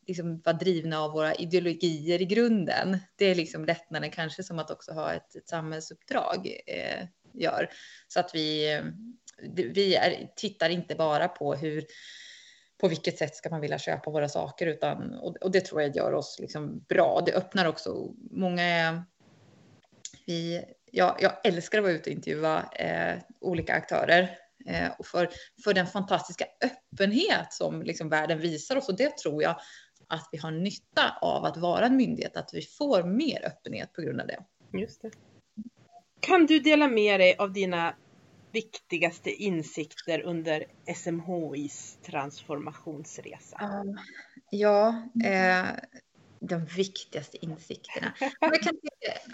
liksom 0.08 0.42
vara 0.46 0.58
drivna 0.58 1.00
av 1.00 1.12
våra 1.12 1.36
ideologier 1.36 2.22
i 2.22 2.26
grunden. 2.26 2.98
Det 3.16 3.26
är 3.26 3.36
liksom 3.36 3.66
lättnaden 3.66 4.12
kanske 4.12 4.44
som 4.44 4.60
att 4.60 4.72
också 4.72 4.92
ha 4.92 5.14
ett, 5.14 5.36
ett 5.36 5.50
samhällsuppdrag 5.50 6.48
eh, 6.68 7.08
gör. 7.34 7.70
Så 8.08 8.20
att 8.20 8.32
vi, 8.34 8.74
eh, 8.74 8.84
vi 9.56 9.96
är, 9.96 10.30
tittar 10.36 10.70
inte 10.70 10.96
bara 10.96 11.28
på 11.28 11.56
hur 11.56 11.86
på 12.78 12.88
vilket 12.88 13.18
sätt 13.18 13.36
ska 13.36 13.50
man 13.50 13.62
vilja 13.62 13.80
köpa 13.80 14.12
våra 14.12 14.30
saker 14.30 14.68
utan 14.68 15.14
och, 15.14 15.36
och 15.38 15.52
det 15.52 15.62
tror 15.62 15.82
jag 15.82 15.96
gör 15.96 16.14
oss 16.14 16.38
liksom 16.40 16.86
bra. 16.90 17.24
Det 17.26 17.34
öppnar 17.34 17.66
också 17.66 18.14
många. 18.32 19.04
Vi, 20.26 20.64
ja, 20.92 21.18
jag 21.20 21.32
älskar 21.44 21.78
att 21.78 21.84
vara 21.84 21.94
ute 21.94 22.10
och 22.10 22.16
intervjua 22.16 22.66
eh, 22.72 23.16
olika 23.40 23.74
aktörer 23.74 24.38
eh, 24.66 24.90
och 25.00 25.06
för, 25.06 25.30
för 25.64 25.74
den 25.74 25.88
fantastiska 25.88 26.46
öppenhet 26.66 27.54
som 27.54 27.82
liksom 27.82 28.10
världen 28.10 28.40
visar 28.40 28.76
oss 28.76 28.90
och 28.90 28.98
det 28.98 29.18
tror 29.18 29.44
jag 29.44 29.60
att 30.08 30.30
vi 30.32 30.38
har 30.38 30.52
nytta 30.52 31.18
av 31.22 31.46
att 31.46 31.58
vara 31.58 31.86
en 31.86 31.98
myndighet, 31.98 32.38
att 32.38 32.50
vi 32.54 32.62
får 32.62 33.04
mer 33.04 33.46
öppenhet 33.46 33.94
på 33.94 34.02
grund 34.02 34.22
av 34.22 34.28
det. 34.28 34.40
Just 34.74 35.02
det. 35.02 35.12
Kan 36.20 36.46
du 36.46 36.60
dela 36.60 36.88
med 36.88 37.20
dig 37.20 37.36
av 37.38 37.54
dina 37.54 37.96
viktigaste 38.58 39.32
insikter 39.32 40.22
under 40.26 40.66
SMHIs 40.96 41.98
transformationsresa? 42.06 43.82
Um, 43.86 43.98
ja, 44.50 45.10
eh, 45.26 45.66
de 46.40 46.66
viktigaste 46.66 47.46
insikterna. 47.46 48.14
Jag 48.40 48.62
kan, 48.62 48.74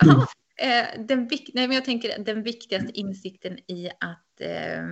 aha, 0.01 0.27
eh, 0.57 1.05
den, 1.05 1.29
nej, 1.53 1.67
men 1.67 1.71
jag 1.71 1.85
tänker 1.85 2.23
den 2.23 2.43
viktigaste 2.43 2.91
insikten 2.99 3.57
i 3.57 3.89
att 3.99 4.41
eh, 4.41 4.83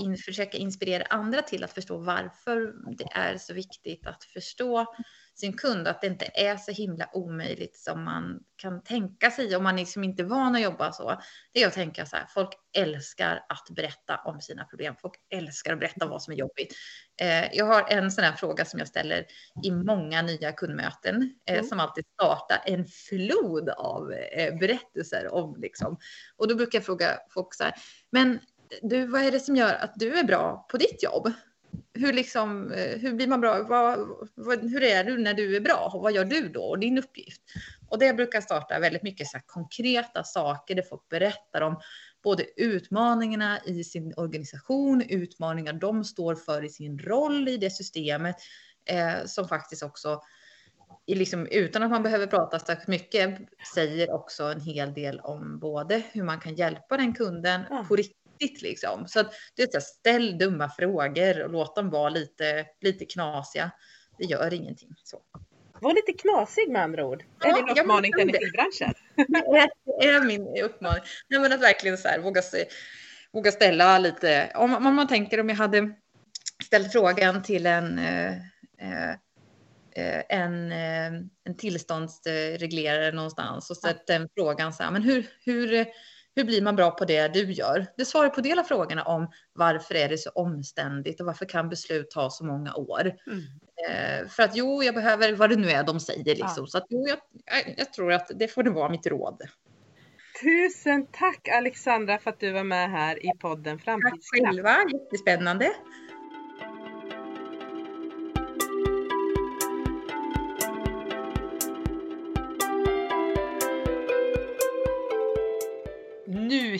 in, 0.00 0.16
försöka 0.16 0.58
inspirera 0.58 1.04
andra 1.04 1.42
till 1.42 1.64
att 1.64 1.72
förstå 1.72 1.98
varför 1.98 2.74
det 2.96 3.08
är 3.12 3.38
så 3.38 3.54
viktigt 3.54 4.06
att 4.06 4.24
förstå 4.24 4.86
sin 5.34 5.52
kund, 5.52 5.88
att 5.88 6.00
det 6.00 6.06
inte 6.06 6.30
är 6.34 6.56
så 6.56 6.72
himla 6.72 7.08
omöjligt 7.12 7.76
som 7.76 8.04
man 8.04 8.40
kan 8.56 8.82
tänka 8.82 9.30
sig 9.30 9.56
om 9.56 9.62
man 9.62 9.76
liksom 9.76 10.04
inte 10.04 10.22
är 10.22 10.26
van 10.26 10.54
att 10.54 10.62
jobba 10.62 10.92
så. 10.92 11.20
Det 11.52 11.62
är 11.62 11.66
att 11.66 11.72
tänka 11.72 12.06
så 12.06 12.16
här, 12.16 12.26
folk 12.34 12.48
älskar 12.76 13.44
att 13.48 13.68
berätta 13.70 14.16
om 14.16 14.40
sina 14.40 14.64
problem. 14.64 14.94
Folk 15.00 15.14
älskar 15.30 15.72
att 15.72 15.78
berätta 15.78 16.06
vad 16.06 16.22
som 16.22 16.32
är 16.32 16.36
jobbigt. 16.36 16.74
Eh, 17.20 17.44
jag 17.52 17.64
har 17.64 17.90
en 17.90 18.10
sån 18.10 18.24
här 18.24 18.32
fråga 18.32 18.64
som 18.64 18.78
jag 18.78 18.88
ställer 18.88 19.26
i 19.64 19.70
många 19.70 20.22
nya 20.22 20.52
kundmöten 20.52 21.34
eh, 21.46 21.54
mm. 21.54 21.66
som 21.66 21.80
alltid 21.80 22.04
startar 22.14 22.62
en 22.66 22.84
flod 22.86 23.68
av 23.68 24.12
eh, 24.12 24.58
berättelser 24.58 25.34
om 25.34 25.56
liksom. 25.60 25.98
Och 26.36 26.48
då 26.48 26.54
brukar 26.54 26.78
jag 26.78 26.86
fråga 26.86 27.18
folk 27.34 27.54
så 27.54 27.64
här, 27.64 27.74
men 28.10 28.40
du, 28.82 29.06
vad 29.06 29.22
är 29.22 29.30
det 29.30 29.40
som 29.40 29.56
gör 29.56 29.74
att 29.74 29.92
du 29.96 30.18
är 30.18 30.24
bra 30.24 30.66
på 30.70 30.76
ditt 30.76 31.02
jobb? 31.02 31.32
Hur, 31.94 32.12
liksom, 32.12 32.72
eh, 32.72 32.98
hur 32.98 33.14
blir 33.14 33.26
man 33.26 33.40
bra? 33.40 33.62
Vad, 33.62 33.98
vad, 34.34 34.70
hur 34.70 34.82
är 34.82 35.04
du 35.04 35.18
när 35.18 35.34
du 35.34 35.56
är 35.56 35.60
bra? 35.60 35.90
Och 35.94 36.02
vad 36.02 36.12
gör 36.12 36.24
du 36.24 36.48
då? 36.48 36.62
Och 36.62 36.78
din 36.78 36.98
uppgift? 36.98 37.42
Och 37.88 37.98
det 37.98 38.14
brukar 38.14 38.40
starta 38.40 38.78
väldigt 38.78 39.02
mycket 39.02 39.26
så 39.26 39.38
konkreta 39.46 40.24
saker 40.24 40.74
där 40.74 40.82
folk 40.82 41.08
berättar 41.08 41.60
om 41.60 41.80
både 42.22 42.60
utmaningarna 42.60 43.60
i 43.64 43.84
sin 43.84 44.14
organisation, 44.16 45.02
utmaningar 45.08 45.72
de 45.72 46.04
står 46.04 46.34
för 46.34 46.64
i 46.64 46.68
sin 46.68 46.98
roll 46.98 47.48
i 47.48 47.56
det 47.56 47.70
systemet, 47.70 48.36
eh, 48.84 49.24
som 49.26 49.48
faktiskt 49.48 49.82
också 49.82 50.20
Liksom, 51.06 51.46
utan 51.46 51.82
att 51.82 51.90
man 51.90 52.02
behöver 52.02 52.26
prata 52.26 52.58
så 52.58 52.74
mycket, 52.86 53.38
säger 53.74 54.10
också 54.14 54.44
en 54.44 54.60
hel 54.60 54.94
del 54.94 55.20
om 55.20 55.58
både 55.58 56.02
hur 56.12 56.22
man 56.22 56.40
kan 56.40 56.54
hjälpa 56.54 56.96
den 56.96 57.14
kunden 57.14 57.60
ja. 57.70 57.84
på 57.88 57.96
riktigt 57.96 58.19
viktigt 58.40 58.62
liksom. 58.62 59.08
Så 59.08 59.20
att 59.20 59.32
det 59.56 59.62
är 59.62 59.66
så 59.66 59.72
här, 59.72 59.80
ställ 59.80 60.38
dumma 60.38 60.70
frågor 60.78 61.42
och 61.42 61.50
låt 61.50 61.76
dem 61.76 61.90
vara 61.90 62.08
lite, 62.08 62.66
lite 62.80 63.04
knasiga. 63.04 63.70
Det 64.18 64.24
gör 64.24 64.54
ingenting. 64.54 64.94
Så. 65.04 65.22
Var 65.80 65.94
lite 65.94 66.12
knasig 66.12 66.70
med 66.70 66.82
andra 66.82 67.06
ord. 67.06 67.24
Ja, 67.40 67.48
är 67.48 67.66
din 67.66 67.78
uppmaning 67.78 68.12
till 68.12 68.22
energibranschen? 68.22 68.94
Det 70.00 70.06
är 70.06 70.24
min 70.24 70.62
uppmaning. 70.62 71.02
Nej, 71.28 71.40
men 71.40 71.52
att 71.52 71.60
verkligen 71.60 71.98
så 71.98 72.08
här, 72.08 72.18
våga, 72.18 72.42
våga 73.32 73.52
ställa 73.52 73.98
lite. 73.98 74.52
Om, 74.54 74.86
om 74.86 74.94
man 74.94 75.08
tänker 75.08 75.40
om 75.40 75.48
jag 75.48 75.56
hade 75.56 75.94
ställt 76.64 76.92
frågan 76.92 77.42
till 77.42 77.66
en 77.66 77.98
eh, 77.98 78.32
eh 78.78 79.16
en, 80.28 80.72
eh, 80.72 81.12
en 81.44 81.56
tillståndsreglerare 81.58 83.12
någonstans 83.12 83.70
och 83.70 83.76
ställt 83.76 84.06
den 84.06 84.28
frågan 84.34 84.72
så 84.72 84.82
här, 84.82 84.90
men 84.90 85.02
hur, 85.02 85.26
hur, 85.44 85.86
hur 86.36 86.44
blir 86.44 86.62
man 86.62 86.76
bra 86.76 86.90
på 86.90 87.04
det 87.04 87.28
du 87.28 87.52
gör? 87.52 87.86
Det 87.96 88.04
svarar 88.04 88.28
på 88.28 88.40
del 88.40 88.58
av 88.58 88.62
frågorna 88.62 89.02
om 89.02 89.30
varför 89.52 89.94
är 89.94 90.08
det 90.08 90.18
så 90.18 90.30
omständigt 90.30 91.20
och 91.20 91.26
varför 91.26 91.46
kan 91.46 91.68
beslut 91.68 92.10
ta 92.10 92.30
så 92.30 92.44
många 92.44 92.74
år? 92.74 93.12
Mm. 93.26 93.42
Eh, 93.88 94.28
för 94.28 94.42
att 94.42 94.56
jo, 94.56 94.82
jag 94.82 94.94
behöver 94.94 95.32
vad 95.32 95.50
det 95.50 95.56
nu 95.56 95.70
är 95.70 95.84
de 95.84 96.00
säger 96.00 96.24
liksom. 96.24 96.64
Ja. 96.64 96.66
Så 96.66 96.78
att 96.78 96.86
jo, 96.88 97.06
jag, 97.08 97.18
jag, 97.76 97.92
tror 97.92 98.12
att 98.12 98.30
det 98.34 98.48
får 98.48 98.62
det 98.62 98.70
vara 98.70 98.88
mitt 98.88 99.06
råd. 99.06 99.42
Tusen 100.42 101.06
tack 101.06 101.48
Alexandra 101.48 102.18
för 102.18 102.30
att 102.30 102.40
du 102.40 102.52
var 102.52 102.64
med 102.64 102.90
här 102.90 103.26
i 103.26 103.30
podden 103.38 103.78
Framtidskraft. 103.78 104.30
Tack 104.32 104.46
själva, 104.46 104.76
jättespännande. 104.92 105.70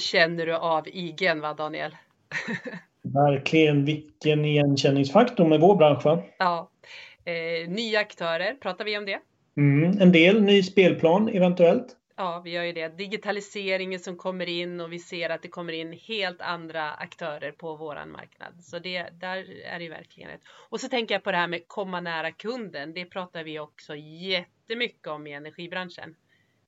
Känner 0.01 0.47
du 0.47 0.55
av 0.55 0.89
IGN 0.89 1.41
va 1.41 1.55
Daniel? 1.55 1.97
Verkligen, 3.03 3.85
vilken 3.85 4.45
igenkänningsfaktor 4.45 5.49
med 5.49 5.61
vår 5.61 5.77
bransch 5.77 6.05
va? 6.05 6.23
Ja. 6.39 6.71
Eh, 7.25 7.69
nya 7.69 8.01
aktörer, 8.01 8.55
pratar 8.55 8.85
vi 8.85 8.99
om 8.99 9.07
det? 9.07 9.21
Mm, 9.57 9.99
en 10.01 10.13
del, 10.13 10.43
ny 10.43 10.63
spelplan 10.63 11.29
eventuellt. 11.29 11.97
Ja, 12.17 12.41
vi 12.45 12.51
gör 12.51 12.63
ju 12.63 12.73
det. 12.73 12.89
Digitaliseringen 12.89 14.01
som 14.01 14.17
kommer 14.17 14.49
in 14.49 14.81
och 14.81 14.93
vi 14.93 14.99
ser 14.99 15.31
att 15.31 15.43
det 15.43 15.49
kommer 15.49 15.73
in 15.73 15.93
helt 15.93 16.41
andra 16.41 16.91
aktörer 16.93 17.53
på 17.53 17.77
våran 17.77 18.11
marknad. 18.11 18.65
Så 18.65 18.79
det, 18.79 19.09
där 19.21 19.65
är 19.65 19.79
det 19.79 19.89
verkligen 19.89 20.31
ett. 20.31 20.41
Och 20.69 20.81
så 20.81 20.89
tänker 20.89 21.15
jag 21.15 21.25
på 21.25 21.31
det 21.31 21.37
här 21.37 21.49
med 21.49 21.69
komma 21.69 22.01
nära 22.01 22.33
kunden. 22.33 22.95
Det 22.95 23.05
pratar 23.05 23.45
vi 23.45 23.59
också 23.59 23.97
jättemycket 23.97 25.07
om 25.07 25.27
i 25.27 25.33
energibranschen. 25.33 26.15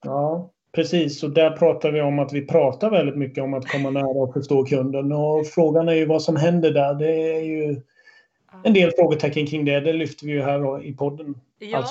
Ja, 0.03 0.51
precis. 0.75 1.23
Och 1.23 1.29
där 1.29 1.51
pratar 1.51 1.91
vi 1.91 2.01
om 2.01 2.19
att 2.19 2.33
vi 2.33 2.47
pratar 2.47 2.89
väldigt 2.89 3.17
mycket 3.17 3.43
om 3.43 3.53
att 3.53 3.67
komma 3.67 3.89
nära 3.89 4.23
och 4.23 4.33
förstå 4.33 4.65
kunden. 4.65 5.11
Och 5.11 5.47
frågan 5.47 5.89
är 5.89 5.93
ju 5.93 6.05
vad 6.05 6.21
som 6.21 6.35
händer 6.35 6.71
där. 6.71 6.93
Det 6.93 7.35
är 7.35 7.41
ju 7.41 7.81
en 8.63 8.73
del 8.73 8.91
frågetecken 8.91 9.47
kring 9.47 9.65
det. 9.65 9.79
Det 9.79 9.93
lyfter 9.93 10.25
vi 10.25 10.31
ju 10.33 10.41
här 10.41 10.83
i 10.83 10.93
podden. 10.93 11.35
Ja, 11.59 11.85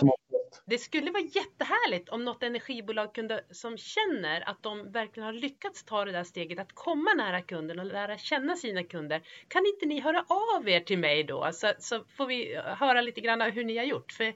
det 0.65 0.79
skulle 0.79 1.11
vara 1.11 1.23
jättehärligt 1.23 2.09
om 2.09 2.25
något 2.25 2.43
energibolag 2.43 3.15
kunde, 3.15 3.45
som 3.51 3.77
känner 3.79 4.49
att 4.49 4.63
de 4.63 4.93
verkligen 4.93 5.27
har 5.27 5.33
lyckats 5.33 5.85
ta 5.85 6.05
det 6.05 6.13
där 6.13 6.25
steget 6.25 6.59
att 6.59 6.73
komma 6.73 7.15
nära 7.17 7.41
kunden 7.41 7.79
och 7.79 7.87
lära 7.87 8.19
känna 8.19 8.57
sina 8.57 8.83
kunder. 8.83 9.21
Kan 9.49 9.67
inte 9.67 9.87
ni 9.87 10.01
höra 10.01 10.25
av 10.57 10.69
er 10.69 10.81
till 10.81 10.99
mig 10.99 11.25
då 11.25 11.51
så, 11.53 11.73
så 11.79 12.05
får 12.17 12.27
vi 12.27 12.61
höra 12.65 13.01
lite 13.01 13.21
grann 13.21 13.41
hur 13.41 13.65
ni 13.65 13.77
har 13.77 13.85
gjort. 13.85 14.13
För 14.13 14.33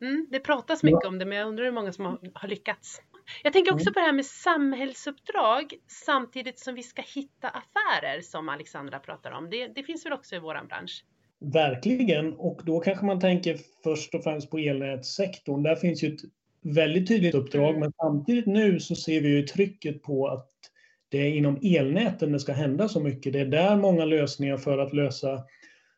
mm, 0.00 0.26
Det 0.30 0.40
pratas 0.40 0.82
mycket 0.82 1.00
ja. 1.02 1.08
om 1.08 1.18
det 1.18 1.24
men 1.24 1.38
jag 1.38 1.48
undrar 1.48 1.64
hur 1.64 1.72
många 1.72 1.92
som 1.92 2.04
har, 2.04 2.18
har 2.34 2.48
lyckats. 2.48 3.02
Jag 3.42 3.52
tänker 3.52 3.72
också 3.72 3.86
mm. 3.86 3.94
på 3.94 4.00
det 4.00 4.06
här 4.06 4.12
med 4.12 4.26
samhällsuppdrag 4.26 5.74
samtidigt 6.06 6.58
som 6.58 6.74
vi 6.74 6.82
ska 6.82 7.02
hitta 7.14 7.48
affärer 7.48 8.20
som 8.20 8.48
Alexandra 8.48 8.98
pratar 8.98 9.30
om. 9.30 9.50
Det, 9.50 9.66
det 9.66 9.82
finns 9.82 10.06
väl 10.06 10.12
också 10.12 10.36
i 10.36 10.38
vår 10.38 10.66
bransch? 10.68 11.04
Verkligen, 11.40 12.32
och 12.32 12.60
då 12.64 12.80
kanske 12.80 13.06
man 13.06 13.20
tänker 13.20 13.58
först 13.84 14.14
och 14.14 14.22
främst 14.24 14.50
på 14.50 14.58
elnätssektorn. 14.58 15.62
Där 15.62 15.76
finns 15.76 16.02
ju 16.02 16.14
ett 16.14 16.20
väldigt 16.62 17.08
tydligt 17.08 17.34
uppdrag, 17.34 17.68
mm. 17.68 17.80
men 17.80 17.92
samtidigt 17.92 18.46
nu 18.46 18.80
så 18.80 18.94
ser 18.94 19.20
vi 19.20 19.28
ju 19.28 19.42
trycket 19.42 20.02
på 20.02 20.28
att 20.28 20.48
det 21.08 21.18
är 21.18 21.34
inom 21.34 21.58
elnäten 21.62 22.32
det 22.32 22.40
ska 22.40 22.52
hända 22.52 22.88
så 22.88 23.00
mycket. 23.00 23.32
Det 23.32 23.40
är 23.40 23.46
där 23.46 23.76
många 23.76 24.04
lösningar 24.04 24.56
för 24.56 24.78
att 24.78 24.92
lösa 24.92 25.42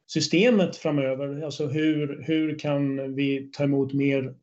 systemet 0.06 0.76
framöver. 0.76 1.44
Alltså 1.44 1.66
hur, 1.66 2.22
hur 2.26 2.58
kan 2.58 3.14
vi 3.14 3.50
ta 3.52 3.64
emot 3.64 3.92
mer 3.92 4.34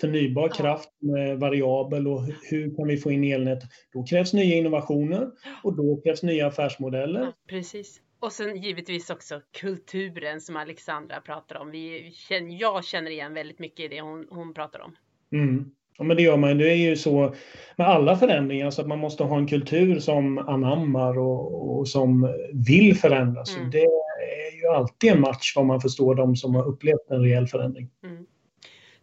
förnybar 0.00 0.48
kraft 0.48 0.90
med 1.00 1.38
variabel 1.38 2.08
och 2.08 2.22
hur 2.50 2.76
kan 2.76 2.88
vi 2.88 2.96
få 2.96 3.10
in 3.10 3.24
elnät? 3.24 3.62
Då 3.92 4.04
krävs 4.04 4.32
nya 4.32 4.56
innovationer 4.56 5.30
och 5.62 5.76
då 5.76 6.00
krävs 6.04 6.22
nya 6.22 6.46
affärsmodeller. 6.46 7.20
Ja, 7.20 7.32
precis. 7.48 8.00
Och 8.20 8.32
sen 8.32 8.62
givetvis 8.62 9.10
också 9.10 9.40
kulturen 9.60 10.40
som 10.40 10.56
Alexandra 10.56 11.20
pratar 11.20 11.56
om. 11.56 11.70
Vi, 11.70 12.12
jag 12.60 12.84
känner 12.84 13.10
igen 13.10 13.34
väldigt 13.34 13.58
mycket 13.58 13.80
i 13.84 13.88
det 13.88 14.00
hon, 14.00 14.26
hon 14.30 14.54
pratar 14.54 14.80
om. 14.80 14.96
Mm. 15.32 15.70
Ja, 15.98 16.04
men 16.04 16.16
det 16.16 16.22
gör 16.22 16.36
man. 16.36 16.58
Det 16.58 16.70
är 16.70 16.76
ju 16.76 16.96
så 16.96 17.34
med 17.76 17.86
alla 17.86 18.16
förändringar 18.16 18.70
så 18.70 18.82
att 18.82 18.88
man 18.88 18.98
måste 18.98 19.24
ha 19.24 19.36
en 19.36 19.46
kultur 19.46 19.98
som 19.98 20.38
anammar 20.38 21.18
och, 21.18 21.78
och 21.78 21.88
som 21.88 22.34
vill 22.52 22.96
förändras. 22.96 23.56
Mm. 23.56 23.70
Det 23.70 23.82
är 23.82 24.60
ju 24.62 24.68
alltid 24.76 25.12
en 25.12 25.20
match 25.20 25.52
vad 25.56 25.66
man 25.66 25.80
förstår 25.80 26.14
de 26.14 26.36
som 26.36 26.54
har 26.54 26.68
upplevt 26.68 27.10
en 27.10 27.22
rejäl 27.22 27.46
förändring. 27.46 27.90
Mm. 28.04 28.26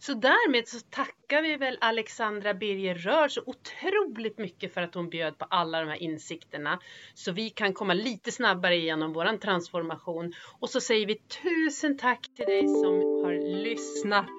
Så 0.02 0.14
därmed 0.14 0.68
så 0.68 0.80
tackar 0.90 1.42
vi 1.42 1.56
väl 1.58 1.78
Alexandra 1.82 2.54
Birger 2.54 2.96
Rör 2.96 3.28
så 3.28 3.42
otroligt 3.46 4.38
mycket 4.38 4.74
för 4.74 4.82
att 4.82 4.96
hon 4.96 5.10
bjöd 5.10 5.38
på 5.38 5.46
alla 5.50 5.80
de 5.80 5.90
här 5.90 6.04
insikterna 6.04 6.80
så 7.14 7.32
vi 7.32 7.50
kan 7.50 7.74
komma 7.74 7.94
lite 7.94 8.32
snabbare 8.32 8.76
igenom 8.76 9.14
våran 9.14 9.40
transformation. 9.40 10.34
Och 10.60 10.70
så 10.70 10.82
säger 10.82 11.06
vi 11.06 11.16
tusen 11.16 11.98
tack 11.98 12.28
till 12.36 12.46
dig 12.46 12.68
som 12.68 12.94
har 13.24 13.64
lyssnat 13.64 14.30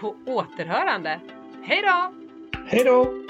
på 0.00 0.16
återhörande. 0.26 1.20
Hej 1.62 1.82
då! 1.82 2.14
Hej 2.66 2.84
då! 2.84 3.21